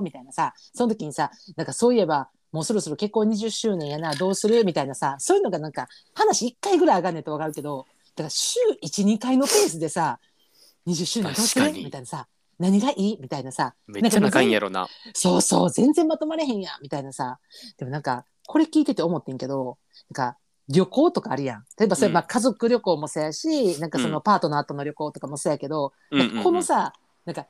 [0.02, 4.66] みたいなさその時にさなんかそういえばもうそろそろ結婚20周年やなどうする？
[4.66, 7.86] みたいなさそういうのがなんか話1回ぐらい上がんねんとわかるけど
[8.16, 10.20] だから週12回のペースでさ
[10.88, 11.62] 20周年どうする？
[11.62, 11.86] 確かに。
[11.86, 12.28] みたいなさ
[12.60, 13.18] 何がいい？
[13.20, 13.74] みたいなさ。
[13.88, 14.88] めっちゃ仲いいんやろな。
[15.14, 17.40] そうそう全然まとまれへんやみたいなさ。
[17.78, 19.78] でもなんかこれ聞いてて思ってんけど
[20.10, 20.38] なんか
[20.70, 21.66] 旅行とかあるやん。
[21.78, 22.14] 例えばそれ、うん。
[22.14, 26.44] まあ家族旅行もそうやしなんかそうのパートナーとの旅行とかもそうやけど、うんうんうん。
[26.44, 26.94] このさ
[27.26, 27.48] なんか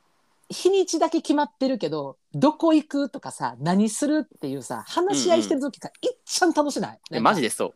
[0.49, 7.73] 日にちだけ決まってるけどどこ行くとかさ何するっていうさ話し合いしてる時がいっちゃん楽しない、えマジででそ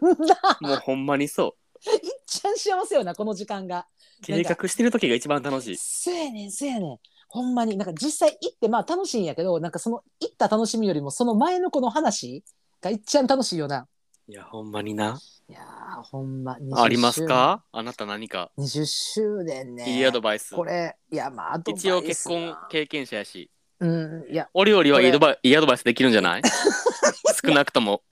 [0.00, 0.64] う。
[0.64, 1.54] もうほんまにそ
[2.26, 3.86] ちゃん幸せよなこの時間が。
[4.24, 5.76] 計画してる時が一番楽しい。
[5.76, 6.98] そうやねんそうやねん。
[7.28, 7.76] ほんまに。
[7.76, 12.44] なんか実際行ってまあ楽しいんやけどなんかその行った楽しみよりもその前のこの話
[12.80, 13.88] がいっちゃん楽しいよな。
[14.28, 15.18] いやほんまにな。
[15.48, 17.64] いやーほんまありますか？
[17.72, 19.90] あなた何か？20周年ね。
[19.96, 20.54] いいアドバイス。
[20.54, 23.50] これいやまあ一応結婚経験者やし。
[23.80, 26.42] うんいやお料理はいいアドバイいいアドバイスできるんじゃない？
[27.44, 28.02] 少なくとも。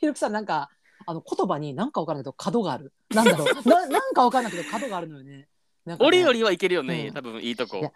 [0.00, 0.70] ひろきさんなんか
[1.06, 2.92] あの言葉になんかわからないけど角がある。
[3.10, 3.48] なんだろう。
[3.68, 5.48] ななんかわからないけど角があるのよね。
[5.86, 5.96] ね。
[5.98, 7.14] お料理はいけるよね、うん。
[7.14, 7.92] 多分いいとこ。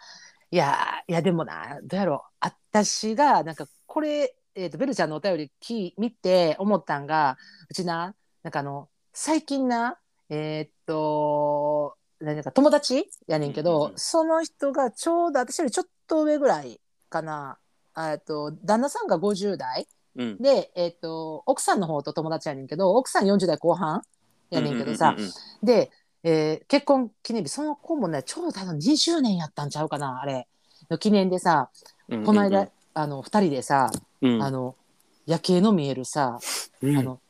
[0.51, 2.37] いやいやでもなどうやろう。
[2.41, 7.37] 私がなんかこれ、えー、とベルちゃんのお便り聞見て思ったんが
[7.69, 17.59] うちななんかあの最近なえーっとなんか友達やねんけど、うんその人がちょうど私よりちょっと上ぐらいかな。
[17.97, 20.39] えーっと旦那さんが50代うん。
[20.39, 24.03] で、えーっと奥さんの方と友達やねんけど奥さん40代後半
[24.51, 25.33] やねんけどさ、うんうんうんうん
[25.67, 25.91] で、
[26.23, 30.47] えー結婚記念日その子もねちょうど多分20年やったんちゃうかなあれ。
[30.91, 31.71] の記念でさ
[32.09, 32.27] うんうんうん。
[32.27, 33.91] この間、あの2人でさ、
[34.23, 34.43] うん。
[34.43, 34.75] あの
[35.27, 36.39] 夜景の見えるさ、
[36.83, 36.97] うん。
[36.97, 37.21] あの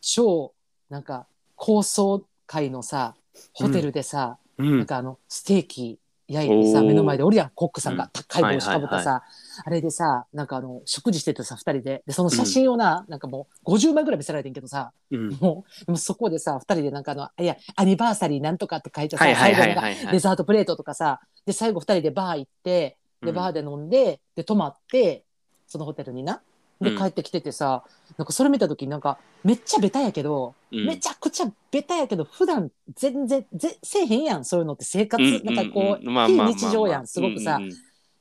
[0.00, 0.52] 超
[0.90, 1.26] なんか
[1.56, 3.14] 高層階のさ
[3.52, 4.78] ホテルでさ、うん。
[4.78, 8.10] なんかあのステーキ焼いてさ目の前でおるやんコックさんがうん。
[8.12, 9.22] 高い帽子かぶったさ、は
[9.64, 12.02] あれでさなんかあの食事しててさ2人で。
[12.06, 15.30] でその写真をな、なんかもう50枚ぐらい見せられてんけどさうん。
[15.40, 23.34] もうでもそこでさ2人でなんかあのいやアニバーサリーなんとかって書いてさ、最後になんかデザートプレートとかさで最後2人でバー行ってでうん。
[23.34, 25.24] バーで飲んで、で泊まって
[25.66, 26.42] そのホテルにな。
[26.80, 26.98] でうん。
[26.98, 27.84] 帰ってきててさ、
[28.18, 30.86] なんかそれ見た時なんかめっちゃベタやけど、うん。
[30.86, 37.70] めちゃくちゃベタやけど普段全然ぜせえへんやんそういうのって生活、うんなんかこう、非日常やんすごくさ、うんうん。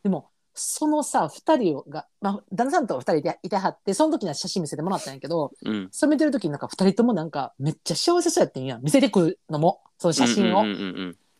[0.04, 5.90] でもそのさ2人が、まあ、旦那さんと2人でいてはってその時には写真見せてもらったんやけどうん。
[5.92, 8.84] それ見てる時になんか2人ともなんかめっちゃ幸せそうやってんやん。
[8.84, 10.64] 見せてくるのもその写真を。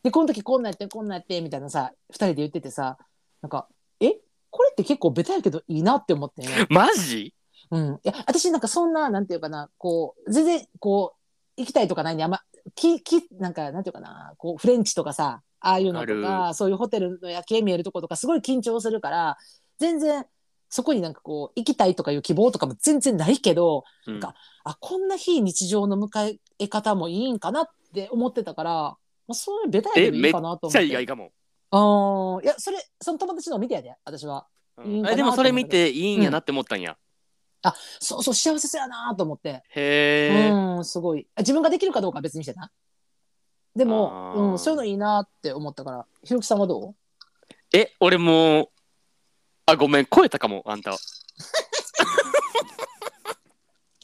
[0.02, 2.98] でこの時こんなんやってこんなんやってみたいなさ2人で言っててさ
[3.40, 3.68] なんか
[4.00, 4.16] え？
[4.50, 7.34] これって結構ベタやけどいいなって思ってんやマジ？
[7.70, 11.14] うん、いや私なんかそんななんていうかなこう全然こ
[11.56, 12.42] う行きたいとかないんであんま
[12.74, 19.36] ききなんかなんていうかなこうフレンチとかさああいうのとあかそういうホテルの夜景見えるとことかすごい緊張するから
[19.78, 20.26] 全然
[20.68, 24.20] そこになんかこう行きたいとかいう希望とかも全然ないけどうん。
[24.20, 28.96] かあこんな非日常の迎え方もいいんかなって思ってたから、ま
[29.30, 30.78] あ、そういうベタやけどいいかなとち思って。
[30.78, 31.32] ゃ意外かも。
[31.70, 34.46] あーいやそれその友達の見てやで私は。
[34.78, 35.06] うん。
[35.06, 36.96] いでもそれ見ていいんやなって思ったんや。
[38.00, 39.62] そうそう幸せそうやなと思って。
[39.74, 40.50] へえ。
[40.50, 41.28] うんすごい。
[41.36, 42.70] あ自分ができるかどうかは別にしてな
[43.74, 44.50] であも、ー。
[44.52, 46.06] うん、そういうのいいなって思ったから。
[46.24, 46.94] ひろきさんはどう？
[47.74, 48.68] え俺もう
[49.66, 50.92] あごめん超えたかもあんた。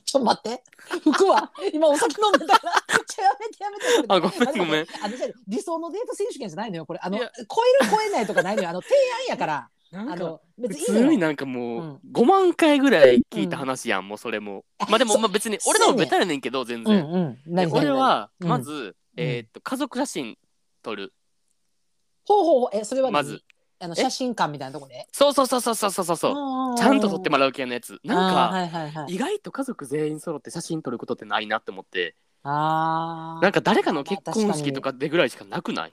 [0.04, 0.62] ちょっと待って。
[1.02, 1.52] 服は？
[1.72, 2.72] 今お酒飲んでたから。
[3.06, 3.84] ちょやめてやめて。
[4.08, 4.86] あごめんごめん。
[5.02, 5.14] あの
[5.46, 6.86] 理想のデート選手権じゃないのよ。
[6.86, 7.30] これあのいや。
[7.36, 7.42] 超
[7.82, 8.70] える超えないとかないのよ。
[8.70, 8.94] あの提
[9.28, 9.68] 案やから。
[9.90, 11.06] なんかあの別普にいいのよ。
[11.08, 12.00] 通になんかもう、うん。
[12.12, 14.64] 5万回ぐらい聞いた話やん、もうそれも。
[14.88, 17.04] まあでもまあ別に俺のもベタやねんけど全うん然。
[17.04, 17.34] うん。
[17.34, 18.48] で何俺はうん。
[18.48, 20.36] まず、えーっと家族写真
[20.82, 21.12] 撮る。
[22.26, 22.70] ほうほうほう。
[22.72, 23.12] えそれは何？
[23.12, 23.42] まず。
[23.80, 25.06] えあの写真館みたいなとこで？
[25.12, 26.76] そうそうそうそうそうそうそう。
[26.76, 28.00] ちゃんと撮ってもらう系のやつ。
[28.04, 32.14] なんか、はいはいはい、意外と家族全員揃って写真撮ることってないなって思って。
[32.42, 33.42] あー。
[33.42, 35.92] なんか誰かの結婚式とまあかでぐらいしかなくない？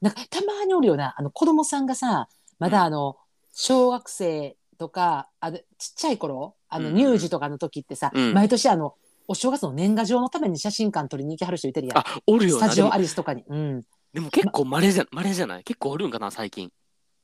[0.00, 1.14] なんかたまにおるよな。
[1.16, 3.16] あの子供さんがさまだあの
[3.52, 6.54] 小学生とかあのちっちゃい頃？
[6.68, 6.96] あのうん。
[6.96, 8.34] 乳児とかの時ってさ、うん。
[8.34, 8.94] 毎年あの
[9.28, 11.98] お正月の年賀状のために写真館撮りに行きはる人いてるやん。
[11.98, 13.44] あおるよスタジオアリスとかに。
[13.46, 13.82] うん、
[14.12, 16.70] でも結構まれじゃまれじゃない結構おるんかな最近。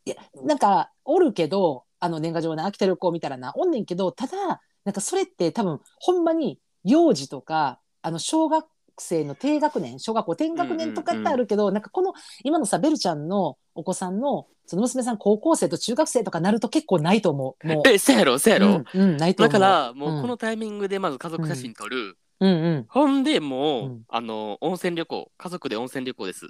[0.05, 8.67] いやなんかおるけどあの年賀状な飽きてる子見たらなおんねんけどただなんかそれって多分ほんまに幼児とかあの小学
[8.99, 17.67] 生の低学年小学校低学年とかってあるけど、なんかこの今のさベルちゃんのお子さんのその娘さん高校生と中学生とかなると結構ないと思う。
[17.67, 17.89] もう。
[17.89, 19.53] えせやろせやろ、うんうん、ないと思う。
[19.53, 22.51] だからもうこのタイミングでまず家族写真撮る、うん。
[22.51, 24.03] うん、ほんでもう、うん。
[24.09, 25.31] あの温泉旅行。
[25.39, 26.49] 家族で温泉旅行です。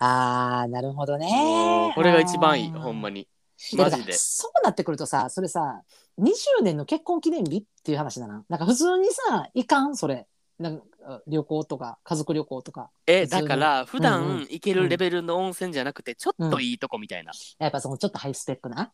[0.00, 1.92] あーなるほどね。
[1.94, 3.28] これが一番いいほんまに。
[3.76, 4.12] だからマジで。
[4.14, 5.82] そうなってくるとさそれさ
[6.18, 8.42] 20年の結婚記念日っていう話だな。
[8.48, 10.26] なんか普通にさいかんそれ。
[10.58, 10.84] なんか
[11.26, 18.92] 旅行とか家族旅行とかえだから普段行けるレベルの温泉じゃなくてちょっといいとこみたいな、やっぱそのちょっとハイスペックな。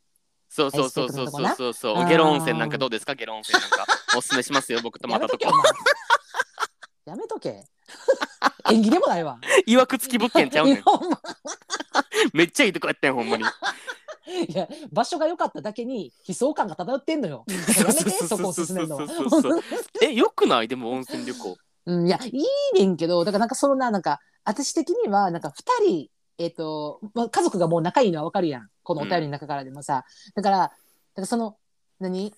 [0.49, 3.15] そうそうそうそうそうそうゲロ温泉なんかどうですか？
[3.15, 3.87] ゲロ温泉なんか。
[4.17, 5.51] おすすめしますよ 僕泊まったとこ。
[7.07, 7.65] やめとけ
[8.71, 9.39] 縁起 でもないわ。
[9.67, 10.83] いわくつき物件ちゃうねん。
[12.35, 13.45] めっちゃいいとこやったんほんまに。
[13.45, 17.45] いや場所が良かっただけに悲壮感が漂ってんのよ。
[17.49, 19.09] やめてそこを進めるのは。
[19.09, 19.63] そうそうそうそう
[20.03, 20.69] えよくない？
[20.69, 28.69] でも温泉旅行うん、いや、いいねんけど、だからなんかそのな、なんか、私的には、なんか二人、えっ、と、まあ、家族がもう仲いいのはわかるやん。
[28.83, 30.05] このお便りの中からでもさ。
[30.35, 30.75] だから、だか
[31.17, 31.57] らその、
[32.01, 32.35] 何？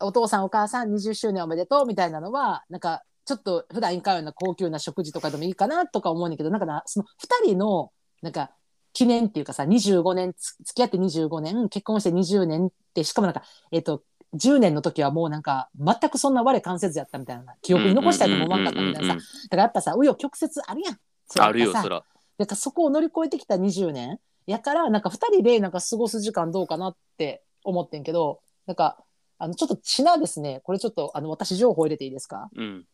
[0.00, 7.90] お父さんお母さん20周年おめでとうみたいなのは、なんか、ちょっと普段行かんような高級な食事とかでもいいかなとか思うんだけど、なんかな、その二人の、
[8.22, 8.52] なんか、
[8.92, 14.02] 記念っていうかさ、25年、付き合って25年、結婚して20年って、しかもなんか、えっ、と、
[14.34, 20.98] 10年の時はもうなんか、全くそんな我関せずやったみたいな、記憶に残したいとも思わんかったみたいなさ、だからやっぱさ、紆余曲折あるやん。
[21.38, 22.04] あるよそら。
[22.36, 29.02] なんかそこを乗り越えてきた20年やから、なんか2人でなんか過ごす時間どうかなって思ってんけど、なんか、
[29.38, 32.50] あの、ちょっとちなですね、これちょっと、あの、私情報入れていいですか？
[32.54, 32.86] うん。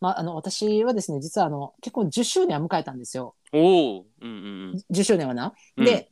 [0.00, 3.34] まあ、あの、私はですね、実はあの、結婚10周年を迎えたんですよ。
[3.52, 5.54] おおうんうん10周年はな。
[5.76, 5.84] うん。
[5.84, 6.10] で、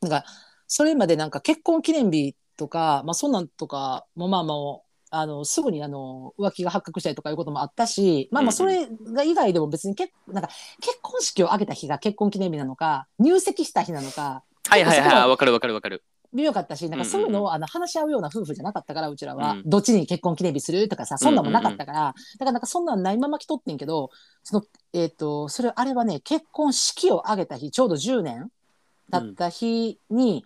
[0.00, 0.24] なんか、
[0.66, 4.54] それまでなんか結婚記念日とか、まあ、そんなんとかもまあま
[5.10, 10.50] あ、あの、すぐにあの、浮気が発覚したりとかいうこともあったし、まあまあ、それが以外でも別に結なんか、
[10.82, 16.04] 結婚式を挙げた日が結婚記念日なのか、入籍した日なのか、はいはいはいわかるわかるわかる。
[16.34, 19.62] 微妙かったし、なんかそういうのをあの話し合うような夫婦じゃなかったから、うちらは、うん。
[19.64, 20.86] どっちに結婚記念日する？
[20.88, 24.10] とかさ、そんなんもなかったから、だからなんかそんなんないまま来とってんけど、
[24.42, 28.50] その、えっ、と、それ、あれはね、結婚式を挙げた日、ちょうど10年
[29.10, 30.44] 経った日に、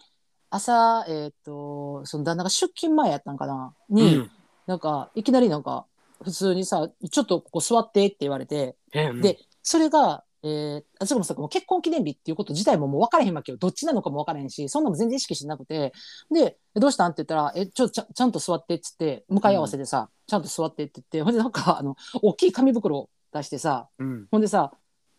[0.52, 4.30] 朝、えっ、と、その旦那が出勤前やったんかな、に、うん。
[4.66, 5.86] なんか、いきなりなんか、
[6.22, 13.56] 普通にさ、ちょっとここ座ってって言われて、えで、それが、えー、あ、それもさ、もう結婚記念日っていうこと自体ももう分からへんわけよ。
[13.56, 15.94] どっちなのかも分からへんし、そんなのも全然意識してなくて、
[16.30, 24.26] で、えどうしたんって言ったら、え、ちょ、ちゃちゃんと座ってっつって、向かい合わせでさ、ちゃんと座ってって言って、ほんでなんか、あの、大きい紙袋を出してさ、うん。
[24.30, 24.72] ほんでさ、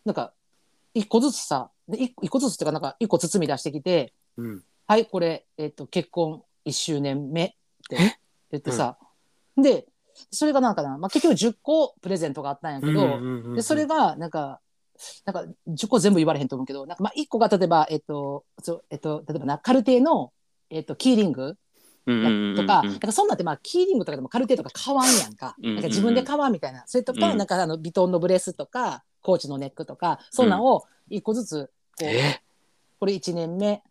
[0.05, 0.33] なんか、
[0.93, 7.47] 一個ずつさ、で一一個ずつっていうか、なんか、一個包み出してきて、うんはい、これ、えっ、と、結婚1周年目っ
[7.89, 7.97] て
[8.51, 8.97] 言ってさ、
[9.57, 9.87] で、
[10.31, 14.59] それがなんかな、まあ、結局10個プレゼントがあったんやけど、で、それが、なんか、
[15.25, 20.31] なんか、10個全部言われへんと思うけど、なんか、まあ、1個が例えば、えっと、そうえっと、例えばな、カルテの、
[20.69, 21.57] えっと、キーリング
[22.05, 25.55] とか、なんかそんなんって、まあ、キーリングとかでもカルテとか買わんやんか。
[25.59, 26.83] なんか自分で買わんみたいな。
[26.85, 27.37] それとか、うん。
[27.37, 32.41] なんかあの、ビトンのブレスとか、コーチのネックとか、そんなんを1個ずつこうえ？
[32.99, 33.81] これ1年目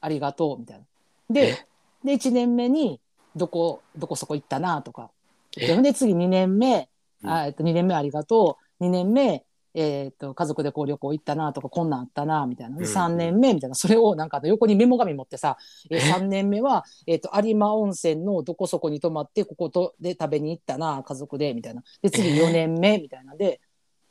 [0.00, 0.84] ありがとうみたいな。
[1.30, 1.66] で
[2.04, 3.00] で1年目に
[3.34, 5.10] どこどこそこ行ったなとか。
[5.58, 5.66] え？
[5.66, 6.88] でで次2年目、
[7.22, 7.30] うん。
[7.30, 8.84] あえっと2年目ありがとう。
[8.84, 9.44] 2年目
[9.78, 12.78] えー、と家族でこう旅行行ったなとかこんなんあったなみたいな。
[12.78, 12.90] でうん。
[12.90, 13.74] 3年目みたいな。
[13.74, 15.58] それをなんか横にメモ紙持ってさ、
[15.90, 15.96] え？
[15.96, 21.82] ー、え3年目は、えー、と有馬温泉のどこそこに泊まってこことで食べに行ったな家族でみたいな。
[22.00, 23.36] で次えー4年目みたいな。
[23.36, 23.60] で、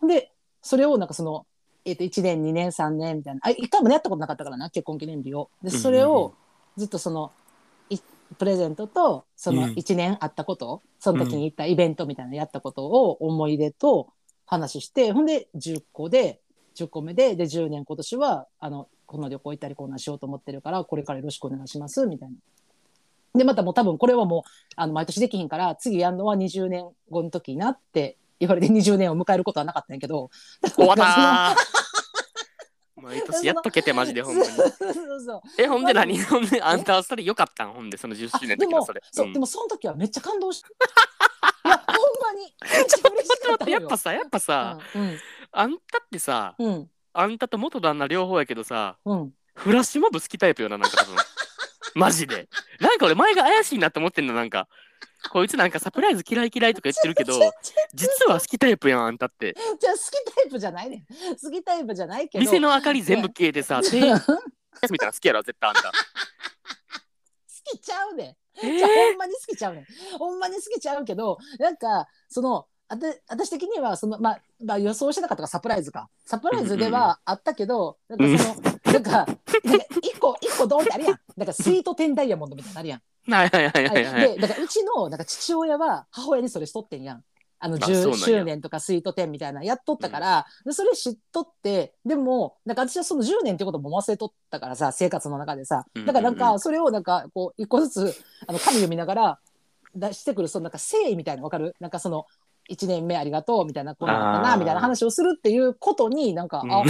[0.07, 0.31] で
[0.61, 1.47] それをなんかその、
[1.85, 3.41] えー、と1年2年3年みたいな。
[3.43, 5.49] あ一回もねやったことなかったからな結婚記念日を。
[5.63, 6.33] でそれを
[6.77, 7.31] ずっとその
[7.89, 7.97] い
[8.37, 9.69] プレゼントとそのうん。
[9.73, 14.09] 1年あったこと、その時に行ったイベントみたいなのやったことを思い出と
[14.45, 16.41] 話して、ほんで10個で
[16.75, 22.35] 10個目でで10年今年はあのこの旅行行ったりこんなんしようと思ってるからこれからよろしくお願いしますみたいな。
[23.35, 30.29] でまたもう多分これはもうあの毎年できひんから次やるのは20年後の時なって言われて20年を迎えることはなかったんやけど。
[30.75, 31.55] 終わったー。
[33.01, 34.49] 毎年やっとけてマジでほんまに。
[35.57, 36.19] えほんで何？
[36.23, 37.73] ほんで あんたはそれよかったん？
[37.73, 39.01] ほんでその10周年の時のそれ。
[39.11, 39.33] そう、ん。
[39.33, 40.69] でもその時はめっちゃ感動した。
[41.65, 42.53] いやほんまに。
[42.57, 43.79] ちゃ嬉しかったのよ。
[43.79, 45.19] やっぱさやっぱさ、うん。
[45.51, 46.89] あんたってさうん。
[47.13, 49.33] あんたと元旦那両方やけどさうん。
[49.53, 51.15] フラッシュモブ好きタイプよななんか多分。
[51.95, 52.49] マジで。
[52.79, 54.67] なんか俺前が怪しいなって思ってんのなんか
[55.31, 57.33] こいつなんかサプライズ嫌い嫌いとか言ってるけど
[57.93, 59.55] 実は好きタイプやんあんたって。
[59.79, 60.97] じゃあ好きタイプじゃないね。
[60.97, 61.05] ん
[61.41, 62.43] 好きタイプじゃないけど。
[62.43, 65.91] 店の明かり全部消えてさ好手みたいなの好きやろ絶対あんた。
[67.65, 68.65] きちゃうねん。
[68.65, 69.85] えじゃあほんまに好きちゃうねん。
[70.17, 76.09] ほんまに好きちゃうけどなんかそのあた私的にはその、まあ、まあ予想してなかったからサプライズか。
[76.23, 79.11] サプライズではあったけど、なんかその、なんか
[79.63, 81.19] なんか一個一個ドンってあるやん。
[81.37, 83.01] なんかスイートテンダイヤモンドみたいなのあるやん。
[83.31, 84.35] はいはいはいはいはい。
[84.35, 87.23] でだからうちのなんか父親は母親にそれしとってんやん。
[87.57, 88.17] あの10あそうなんや。
[88.17, 95.85] 周年とかスイート10みたいなのやっとったから、でそれ知っとってでもなんか私はその10年ってことも忘れとったからさ生活の中でさ。
[96.05, 96.41] だからなんうん。
[96.41, 98.15] うんうかそれをなんかこう一個ずつ
[98.45, 99.39] あの紙読みながら
[99.95, 101.73] 出してくるそのなんか誠意みたいなのわかる？
[101.79, 102.25] なんかその
[102.69, 106.71] 1年目ありがとうみたいなこんなったなみたいな話をするっていうことになんか、うん。
[106.71, 106.83] あ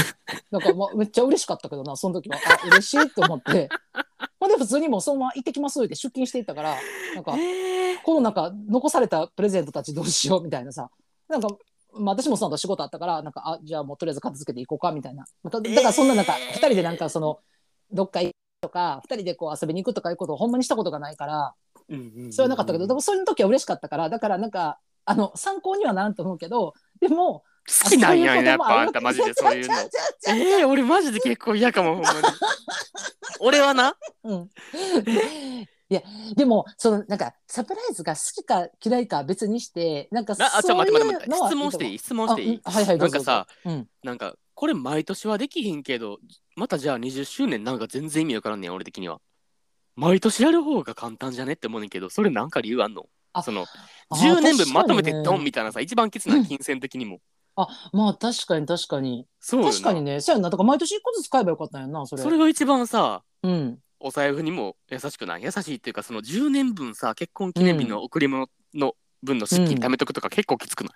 [0.52, 2.38] なんかもうめっちゃ嬉しかったけどなその時は。
[2.38, 3.70] あ嬉しいと思って。
[4.40, 6.76] ほんで普通にもうそのまま行ってきますって出勤していったから。
[7.16, 8.02] なんかえー。
[8.04, 10.90] このなんか残されたプレゼントたちどうしようみたいなさ。
[11.28, 11.50] なんか、
[11.94, 15.26] まあ、私もその後仕事あったからなんかあじゃあもうとりあえず片付けていこうかみたいな。
[15.44, 17.40] まただからそんななんか2人でなんかその
[17.92, 21.54] どっか行くとか2人でこう遊びに行くとかいうことをほんまにしたことがないから
[21.90, 27.44] うんうんうんそれはなかったけどでもそういう時は嬉しかったからだからなんかあの参考にはならんと思うけどでも
[27.84, 29.74] 好きなんやあそういうこともやっぱあんたマジでそういうの。
[29.76, 29.90] ちゃちゃちゃ
[30.20, 32.18] ちゃえー、俺マジで結構嫌かもほんまに。
[33.40, 33.96] 俺はな。
[34.24, 34.50] うん、
[35.90, 36.02] いや
[36.36, 41.26] でもそのなんかサプライズが好きか嫌いかは別にしてなんかああちょそう待って待って。
[41.26, 41.98] いう待ってのは質問していい？
[41.98, 42.62] 質問していい？
[42.64, 46.20] はいはいどうんかさどうぞなんかこれ毎年はできひんけど
[46.56, 49.20] またじゃあ20周年なんか全然意味わからんねん俺的には。
[49.96, 53.02] 毎年やる方が簡単じゃねって思うねんけどそれなんか理由あんの？
[53.04, 53.06] あ
[53.42, 53.66] その
[54.10, 57.20] あ10年分まとめてドンみたいなさ一番きつな金銭的にも。
[57.56, 59.26] あまあ確かに確かに。
[59.40, 60.20] そう確かにね。
[60.22, 60.50] そうやんな。
[60.50, 62.22] だから毎年一個ずつ買えばよかったんやんなそれ。
[62.22, 63.80] それが一番さうん。
[64.00, 65.44] お財布にも優しくない。
[65.44, 70.94] 優しいっていうかその10年分さ結婚記念日の贈り物の分の資金貯めとくとか結構きつくない、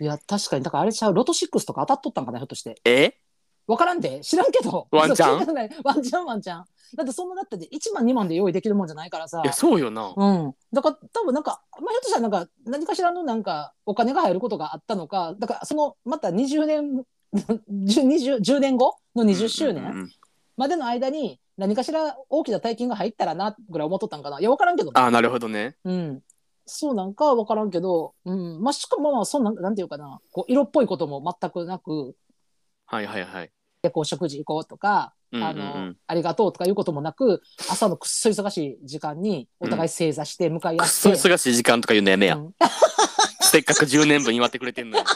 [0.00, 0.64] いや確かに。
[0.64, 1.14] だからあれちゃう？
[1.14, 2.80] ロト6とか当たっとったんかなひょっとして。
[2.86, 3.18] え？
[3.68, 4.20] わからんで。
[4.20, 4.88] 知らんけど。
[4.90, 5.70] ワンチャン？
[5.84, 6.64] ワンチャンワンチャン。
[6.96, 9.42] だってそんなだって1万2万で用意できるもんじゃないからさ。
[9.44, 17.04] いやそうよな、うん、だから多分なんか、まあ、ひょっとしたらなんか何かしらのなんかお金が入ることがあったのかだからそのまた20年
[17.34, 20.08] 10, 10年後の20周年
[20.56, 24.40] までの間に何かしら大きな大金が入ったらなぐらい思っとったんかな。
[24.40, 24.92] いや分からんけどね。
[24.98, 25.76] ああなるほどね。
[25.84, 26.22] うん、
[26.64, 28.62] そうなんかは分からんけど、うん。
[28.62, 30.20] まあ、しかもまあそんななんていうかな。
[30.32, 32.14] こう色っぽいことも全くなく。
[32.86, 33.50] はいはいはい
[33.82, 35.48] でこう食事行こうとか、うんうんうん。
[35.48, 42.54] あのありがとうとかいうこともなく朝のくっそ忙しい時間にお互い正座して向かい合っ、くってそ忙しい時間とか言うのやめや、うん。
[43.42, 45.04] せっかく10年分祝ってくれてんのに。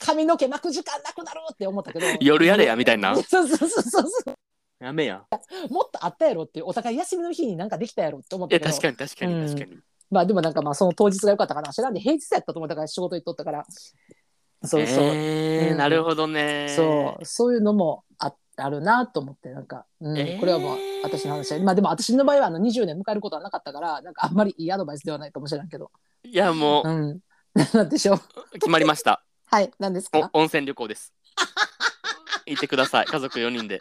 [0.00, 2.06] 髪の毛巻く時間なくなるって思ったけど。
[2.20, 3.14] 夜やれやみたいな。
[3.22, 4.34] そうそうそうそうそ
[4.80, 5.24] やめや。
[5.68, 8.70] うもっとあったやろってお互い休みの日になんかできたやろって思ったけど。
[8.70, 9.78] 確かに確かうんに確かに、
[10.10, 13.66] まあでもなんかまあその当日が良かったかな知らんで平日やったと思ったから仕事行っとったから
[14.68, 15.76] そうそう、えーうん。
[15.78, 16.68] なるほどね。
[16.68, 17.24] そう。
[17.24, 20.18] そういうのもああるなと思ってなんか、うん。
[20.18, 20.40] えー。
[20.40, 25.90] これはもう私の話はまあでも私の場合はあの20年迎えることはなかったからなんかあんまりいいアドバイスではないかもしれないけど。
[26.24, 27.20] いやもううん。
[27.74, 28.20] なんでしょう。
[28.52, 29.24] 決まりました。
[29.46, 29.70] はい。
[29.78, 30.30] 何ですか？
[30.32, 31.12] お温泉旅行です。
[32.46, 33.06] 行ってください。
[33.06, 33.78] 家族4人で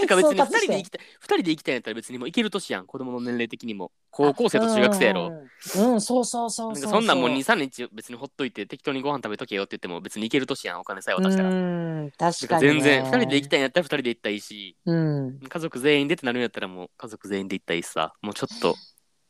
[0.00, 0.58] てか別に2総括して。
[0.58, 3.92] 人で行きたい2人で行きたいんやったら別にもう行ける年やん子供の年齢的にも。
[4.10, 5.30] 高校生と中学生やろ。
[5.76, 11.50] うん、うんそうそうそうそんかそんなんもう23日別にほっといて適当にご飯食べとけよって言っても別に行ける年やんお金さえ渡したら。
[11.50, 14.76] うん確だかに、ね、全然2人で行きたいんやったら2人で行ったらいいし。
[14.84, 15.38] うん。
[15.38, 18.14] 家族全員でってなるんやったらもう家族全員で行ったらいいしさ。
[18.22, 18.74] もうちょっと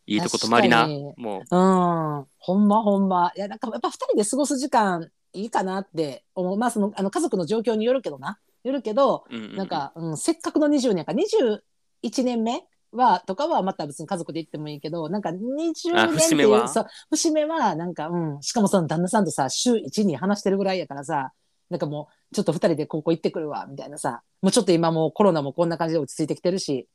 [0.06, 0.88] いいとこ泊まりな。
[1.16, 3.32] もうん、ほんまほんま。
[3.36, 6.56] いや、なんかやっぱ二人で過ごす時間いいかなって思う。
[6.56, 8.38] まあ、その、あの家族の状況によるけどな。
[8.64, 9.56] よるけど、う、うんうんうん。
[9.56, 16.68] なんか、うん、せっかくの20年か、21年目は、とかはまた別に家族で行ってもいいけど、なんか20あ年っていう、節目は？
[16.68, 21.32] そう、節目は、なんか、うん、しかもその旦那さんとさ、週1に話してるぐらいやからさ、
[21.68, 26.88] なんかもう、ちょっと二人で高校行ってくるわ、みたいなさ、もうちょっと今もうコロナもこんな感じで落ち着いてきてるし、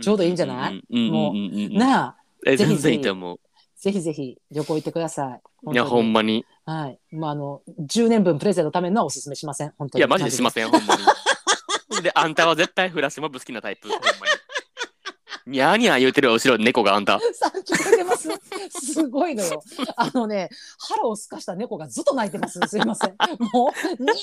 [0.00, 1.10] ちょうどいいんじゃない？
[1.10, 2.16] もううなあ、
[2.46, 2.70] えぜひ。
[2.70, 3.40] 全然いいと思う
[3.82, 5.72] ぜひぜひ旅行行ってください。
[5.72, 6.98] いやほんまにはい。
[7.10, 9.72] まあ、あの、10年分プレゼントのためのはおすすめしません。
[9.76, 10.00] 本当に。
[10.00, 11.02] いやマジでしませんほんまに
[12.00, 14.12] であんたは絶対フラッシュモブ好きなタイプほんまに
[15.46, 18.28] にゃーにゃー言うてるわ後ろに猫があんたさあ、聞こえてます。
[18.70, 19.62] すごいのよ。
[19.96, 22.60] あのね、腹をすかした猫がずっと泣いてます。
[22.66, 23.16] すいません。
[23.52, 24.16] もう、にゃ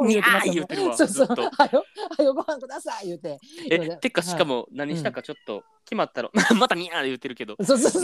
[0.00, 1.26] ーにゃー言うてるわそうそう。
[1.26, 1.84] はよ、
[2.16, 3.38] はよご飯ください言うて。
[3.70, 7.56] えてかしかも何したかちょっと決まったら またにゃー言うてるけど。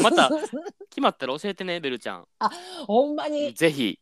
[0.02, 0.30] また
[0.90, 2.26] 決まったら教えてねベルちゃん
[2.86, 3.98] ほんまに、ぜひ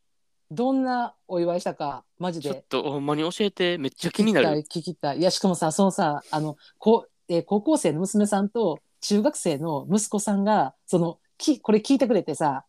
[0.51, 2.63] どんなお祝いしたか、マジちょっで。
[2.69, 5.19] とほんまに教えてめっちゃ気になる聞きたい、聞きたい。
[5.19, 12.65] いや、しかもさ、そのさ、あの、こう、えー高校生の娘さんと中学生の息子さんが、その、き、これ聞いてくれてさ、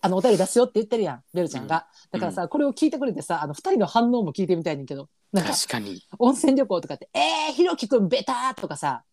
[0.00, 1.86] あの、お便り出すよって言ってるやん、ベルちゃんが。
[2.10, 6.02] だからさ、これを聞いてくれてさ、あの、二人の反応も聞いてみたいねんけど、なんか、確かに。
[6.18, 9.04] 温泉旅行とかって、えー、ひろきくんベターとかさ、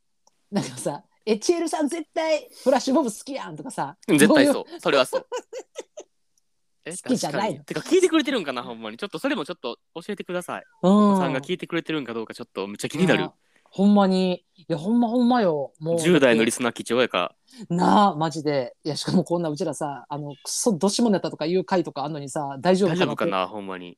[0.52, 5.28] なんかさ、え、チエルさん絶対フラッシュモブ好きやんとかさ、絶対どそうそれはそう。
[6.86, 7.64] え好きじゃないの。
[7.64, 8.98] 確かにてか聞いてくれてるんかなほんまに。
[8.98, 10.94] ちょっとそれもちょっと教えてください、ういう。
[10.94, 11.18] うん。
[11.18, 13.32] さんが聞いてくれてるんかどうかちょっとめっちゃ気になる。
[13.76, 15.74] ほんまに、いや、ほんまほんまよ。
[15.82, 15.98] もう。
[15.98, 17.36] 10代のリスナー貴重やか
[17.70, 18.74] なあ、マジで。
[18.86, 23.02] いや、しかもこんなうちらさ、あの、くそどしもネタとかいう回とかあんのにさ、大丈夫かな？
[23.02, 23.48] 大丈夫かな？
[23.48, 23.98] ほんまに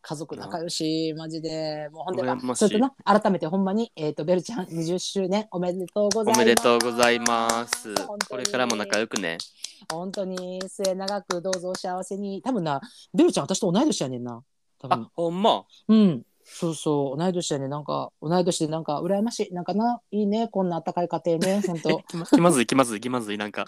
[0.00, 1.90] 家族仲良し、マジで。
[1.92, 6.36] もうほんで、羨ましいそれとな、改めてほんまに、えっ、と、ベルちゃん20周年おめでとうございます。
[6.36, 7.94] おめでとうございます
[8.30, 9.36] これからも仲良くね
[9.92, 12.40] 本当に末永くどうぞお幸せに。
[12.40, 12.80] 多分な、
[13.12, 14.42] ベルちゃん私と同い年やねんな。
[14.78, 15.10] 多分あ。
[15.12, 15.64] ほんま？
[15.88, 16.22] うん。
[16.50, 17.66] そうそう、同い年やね。
[17.66, 17.70] ん。
[17.70, 19.54] なんか、同い年でなんか、羨ましい。
[19.54, 21.90] なんかな、いいね、こんなあったかい家庭ね、 本当。
[21.90, 23.38] え気まずい気まずい気まずい。
[23.38, 23.66] なんか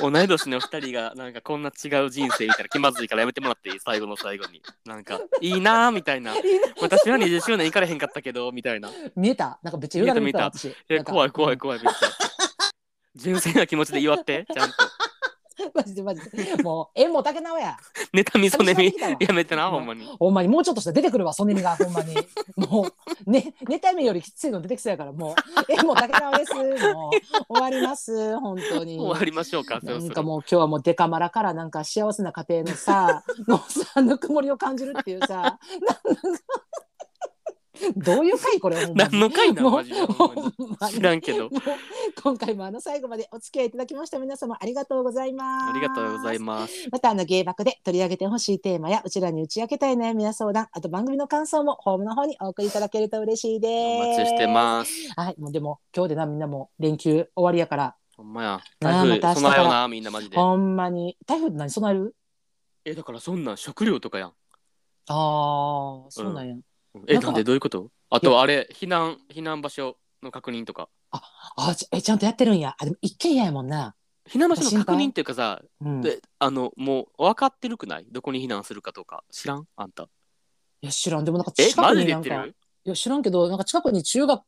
[0.00, 3.80] 同い年の二人がなんかこんな違う人生みたいな気まずいからやめてもらっていい？
[3.80, 4.62] 最後の最後に。
[4.86, 6.34] なんかいいなーみたいな。
[6.80, 8.90] 私は20周年行かれへんかったけどみたいな。
[9.16, 9.58] 見えた？
[9.62, 10.74] なんかめっちゃよだれ見た見私。
[10.88, 12.08] えなんか怖い怖い怖いめっちゃ。
[13.16, 14.74] 純粋な気持ちで祝ってちゃんと
[15.78, 16.62] マジでマジで。
[16.62, 17.76] もう、縁も竹縄や。
[18.12, 22.16] 妬みそねみやめてなほんまにほんまに、もうちょっとしたら出てくるわ、ソネミが、ほんまに。
[22.56, 22.88] も
[23.26, 26.54] う、ね、妬みよりきついの出てきそうやから、もう、縁も竹縄です。
[26.54, 28.98] もう、終わります、本当に。
[28.98, 35.58] 終わりましょうかなんかもう今日はもうデカマラからなんか幸せな家庭のさ、 のさ、ぬくもりを感じるっていうさ、なん
[37.96, 39.10] どういう回これほんまに？
[39.12, 39.70] 何の回なの？
[39.70, 40.42] もうマジでほんまに。
[40.56, 40.94] ほんまに。
[40.94, 41.50] 知らんけど。
[41.50, 41.60] もう
[42.22, 45.70] 今回もあの最後までお付き合いいただきました皆様ありがとうございます。
[45.70, 46.88] ありがとうございます。
[46.90, 54.20] またあの芸爆で取り上げてほしいテーマやうちらに打ち明けたい悩みや相談あと番組の感想もホームの方にお送りいただけると嬉しいです。
[54.20, 54.92] お待ちしてます。
[55.16, 57.96] はいもうでも今日でなみんなもう連休終わりやから。
[58.16, 58.60] ほんまや。
[58.80, 59.54] なあ台風また明日から。
[59.54, 60.36] 備えようなみんなマジで。
[60.36, 61.16] ほんまに。
[61.26, 61.70] 台風って何？
[61.70, 62.16] 備える？
[62.84, 64.28] えだからそんなん食料とかやん。
[64.30, 64.32] あ
[65.06, 66.56] あそうなんや。
[67.06, 67.90] えなんでどういうこと？
[68.10, 70.88] あとあれ避難避難場所の確認とか。
[71.10, 72.74] あちえちゃんとやってるんや。
[72.78, 73.94] あでも一軒家やもんな。
[74.28, 78.06] 避難場所の確認っていうかさうん、いであのもう分かってるくない？
[78.10, 79.64] どこに避難するかとか知らん？
[79.76, 80.08] あんた。
[80.82, 81.24] や知らん。
[81.24, 82.56] でもなんかえ近マくになんかジで言ってる？
[82.84, 84.42] いや知らんけどなんか近くに中学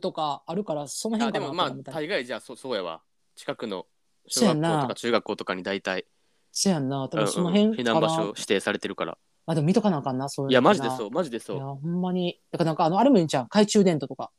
[0.00, 3.02] とかあるからそのあ辺かでもまあ大概じゃあそそうやわ。
[3.36, 3.86] 近くの
[4.28, 4.68] そうやんな。
[4.68, 6.04] 小学校とか中学校とかに大体、
[6.52, 7.08] せやんな。
[7.08, 9.18] 多うんうん分その辺かな、避難場所指定されてるから
[9.48, 11.10] まあでも見とかなあかんなそういうのいやマジでなそう。
[11.10, 12.38] マジでいやそうほんまに。
[12.52, 14.30] だからなんかあのあれもいいんちゃう懐中電灯とか。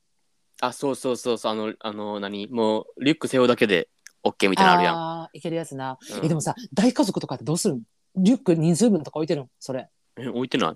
[0.61, 1.51] あそうそうそうそう。
[1.51, 2.47] あのあの何？
[2.47, 3.89] もうリュック背負うだけで
[4.23, 4.95] OK みたいなのあるやん。
[4.95, 6.25] あーいけるやつな、うん。
[6.25, 7.81] えでもさ大家族とかってどうするん
[8.17, 9.89] リュック人数分とか置いてるんそれ。
[10.19, 10.75] え置いてない。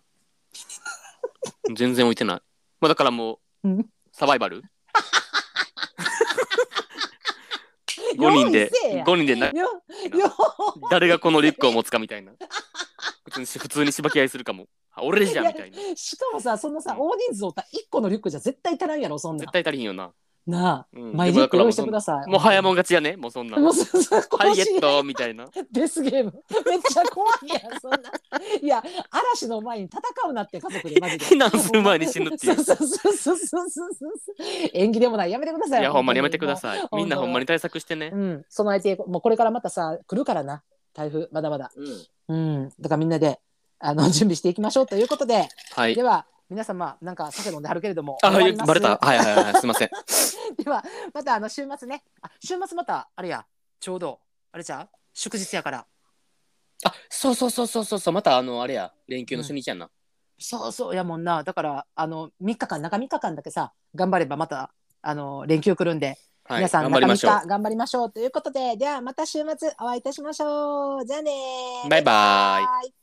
[1.76, 2.42] 全然置いてない。
[2.82, 3.86] まあだからもううん。
[4.12, 4.64] サバイバル？
[8.18, 9.04] 5人で用意せえや。
[9.04, 9.52] 5人でな
[10.92, 12.34] 誰がこのリュックを持つかみたいな。
[13.26, 14.68] 普通に 普通にしばき合いするかも。
[14.96, 15.78] あ俺じゃんみたいな。
[15.96, 19.40] しかもさそんなさ大人数おったら1個のリュックじゃ絶対足らんやろそんなん。
[19.40, 20.12] 絶対足りひんよな
[20.46, 21.14] なあ、うん。
[21.14, 22.30] マイリップ用意してください。
[22.30, 25.46] もう早もん勝ちやねもうそんな もうそうそうはいゲットみたいな。
[25.72, 26.34] デスゲーム。
[26.66, 28.00] めっちゃ怖いやんそんな。
[28.62, 31.26] いや嵐の前に戦うなって家族でマジで。
[31.36, 32.56] 避難する前に死ぬっていう。
[32.56, 34.14] そうそうそうそうそうそうそう。
[34.74, 35.32] 縁起でもない。
[35.32, 35.82] やめてください。
[35.82, 36.82] いやほんまにやめてください。
[36.82, 38.12] もみんなほんまに対策してね。
[38.14, 38.18] う。
[38.18, 40.64] うん、備えてもうこれからまたさ来るからな。
[40.94, 41.72] 台風まだまだ。
[42.28, 43.40] うん、だからみんなで
[43.80, 45.96] あの準備していきましょうということで、はい。
[45.96, 48.18] では皆様なんか酒飲んではるけれども。
[48.22, 48.98] あバレた。
[48.98, 49.90] はいはいはい すいません。
[50.64, 50.84] では
[51.14, 52.04] またあの週末ね。
[52.22, 53.46] あ週末またあれや。
[53.80, 54.20] ちょうど
[54.52, 54.90] あれじゃう？
[55.14, 55.86] 祝日やから。
[56.86, 58.14] あそうそうそうそうそうそう。
[58.14, 58.94] またあのあれや。
[59.08, 59.90] 連休の初日やんな。
[60.38, 60.96] そうそう。
[60.96, 61.44] やもんな。
[61.44, 67.32] だからあの3日間中3日間だけさ頑張ればまたあの連休来るんで、はい皆さん頑張りましょう。
[67.32, 68.12] 中3日頑張りましょう。
[68.12, 71.06] ということでではまた週末お会いいたしましょう。
[71.06, 71.32] じゃあね
[71.90, 73.03] バイバイ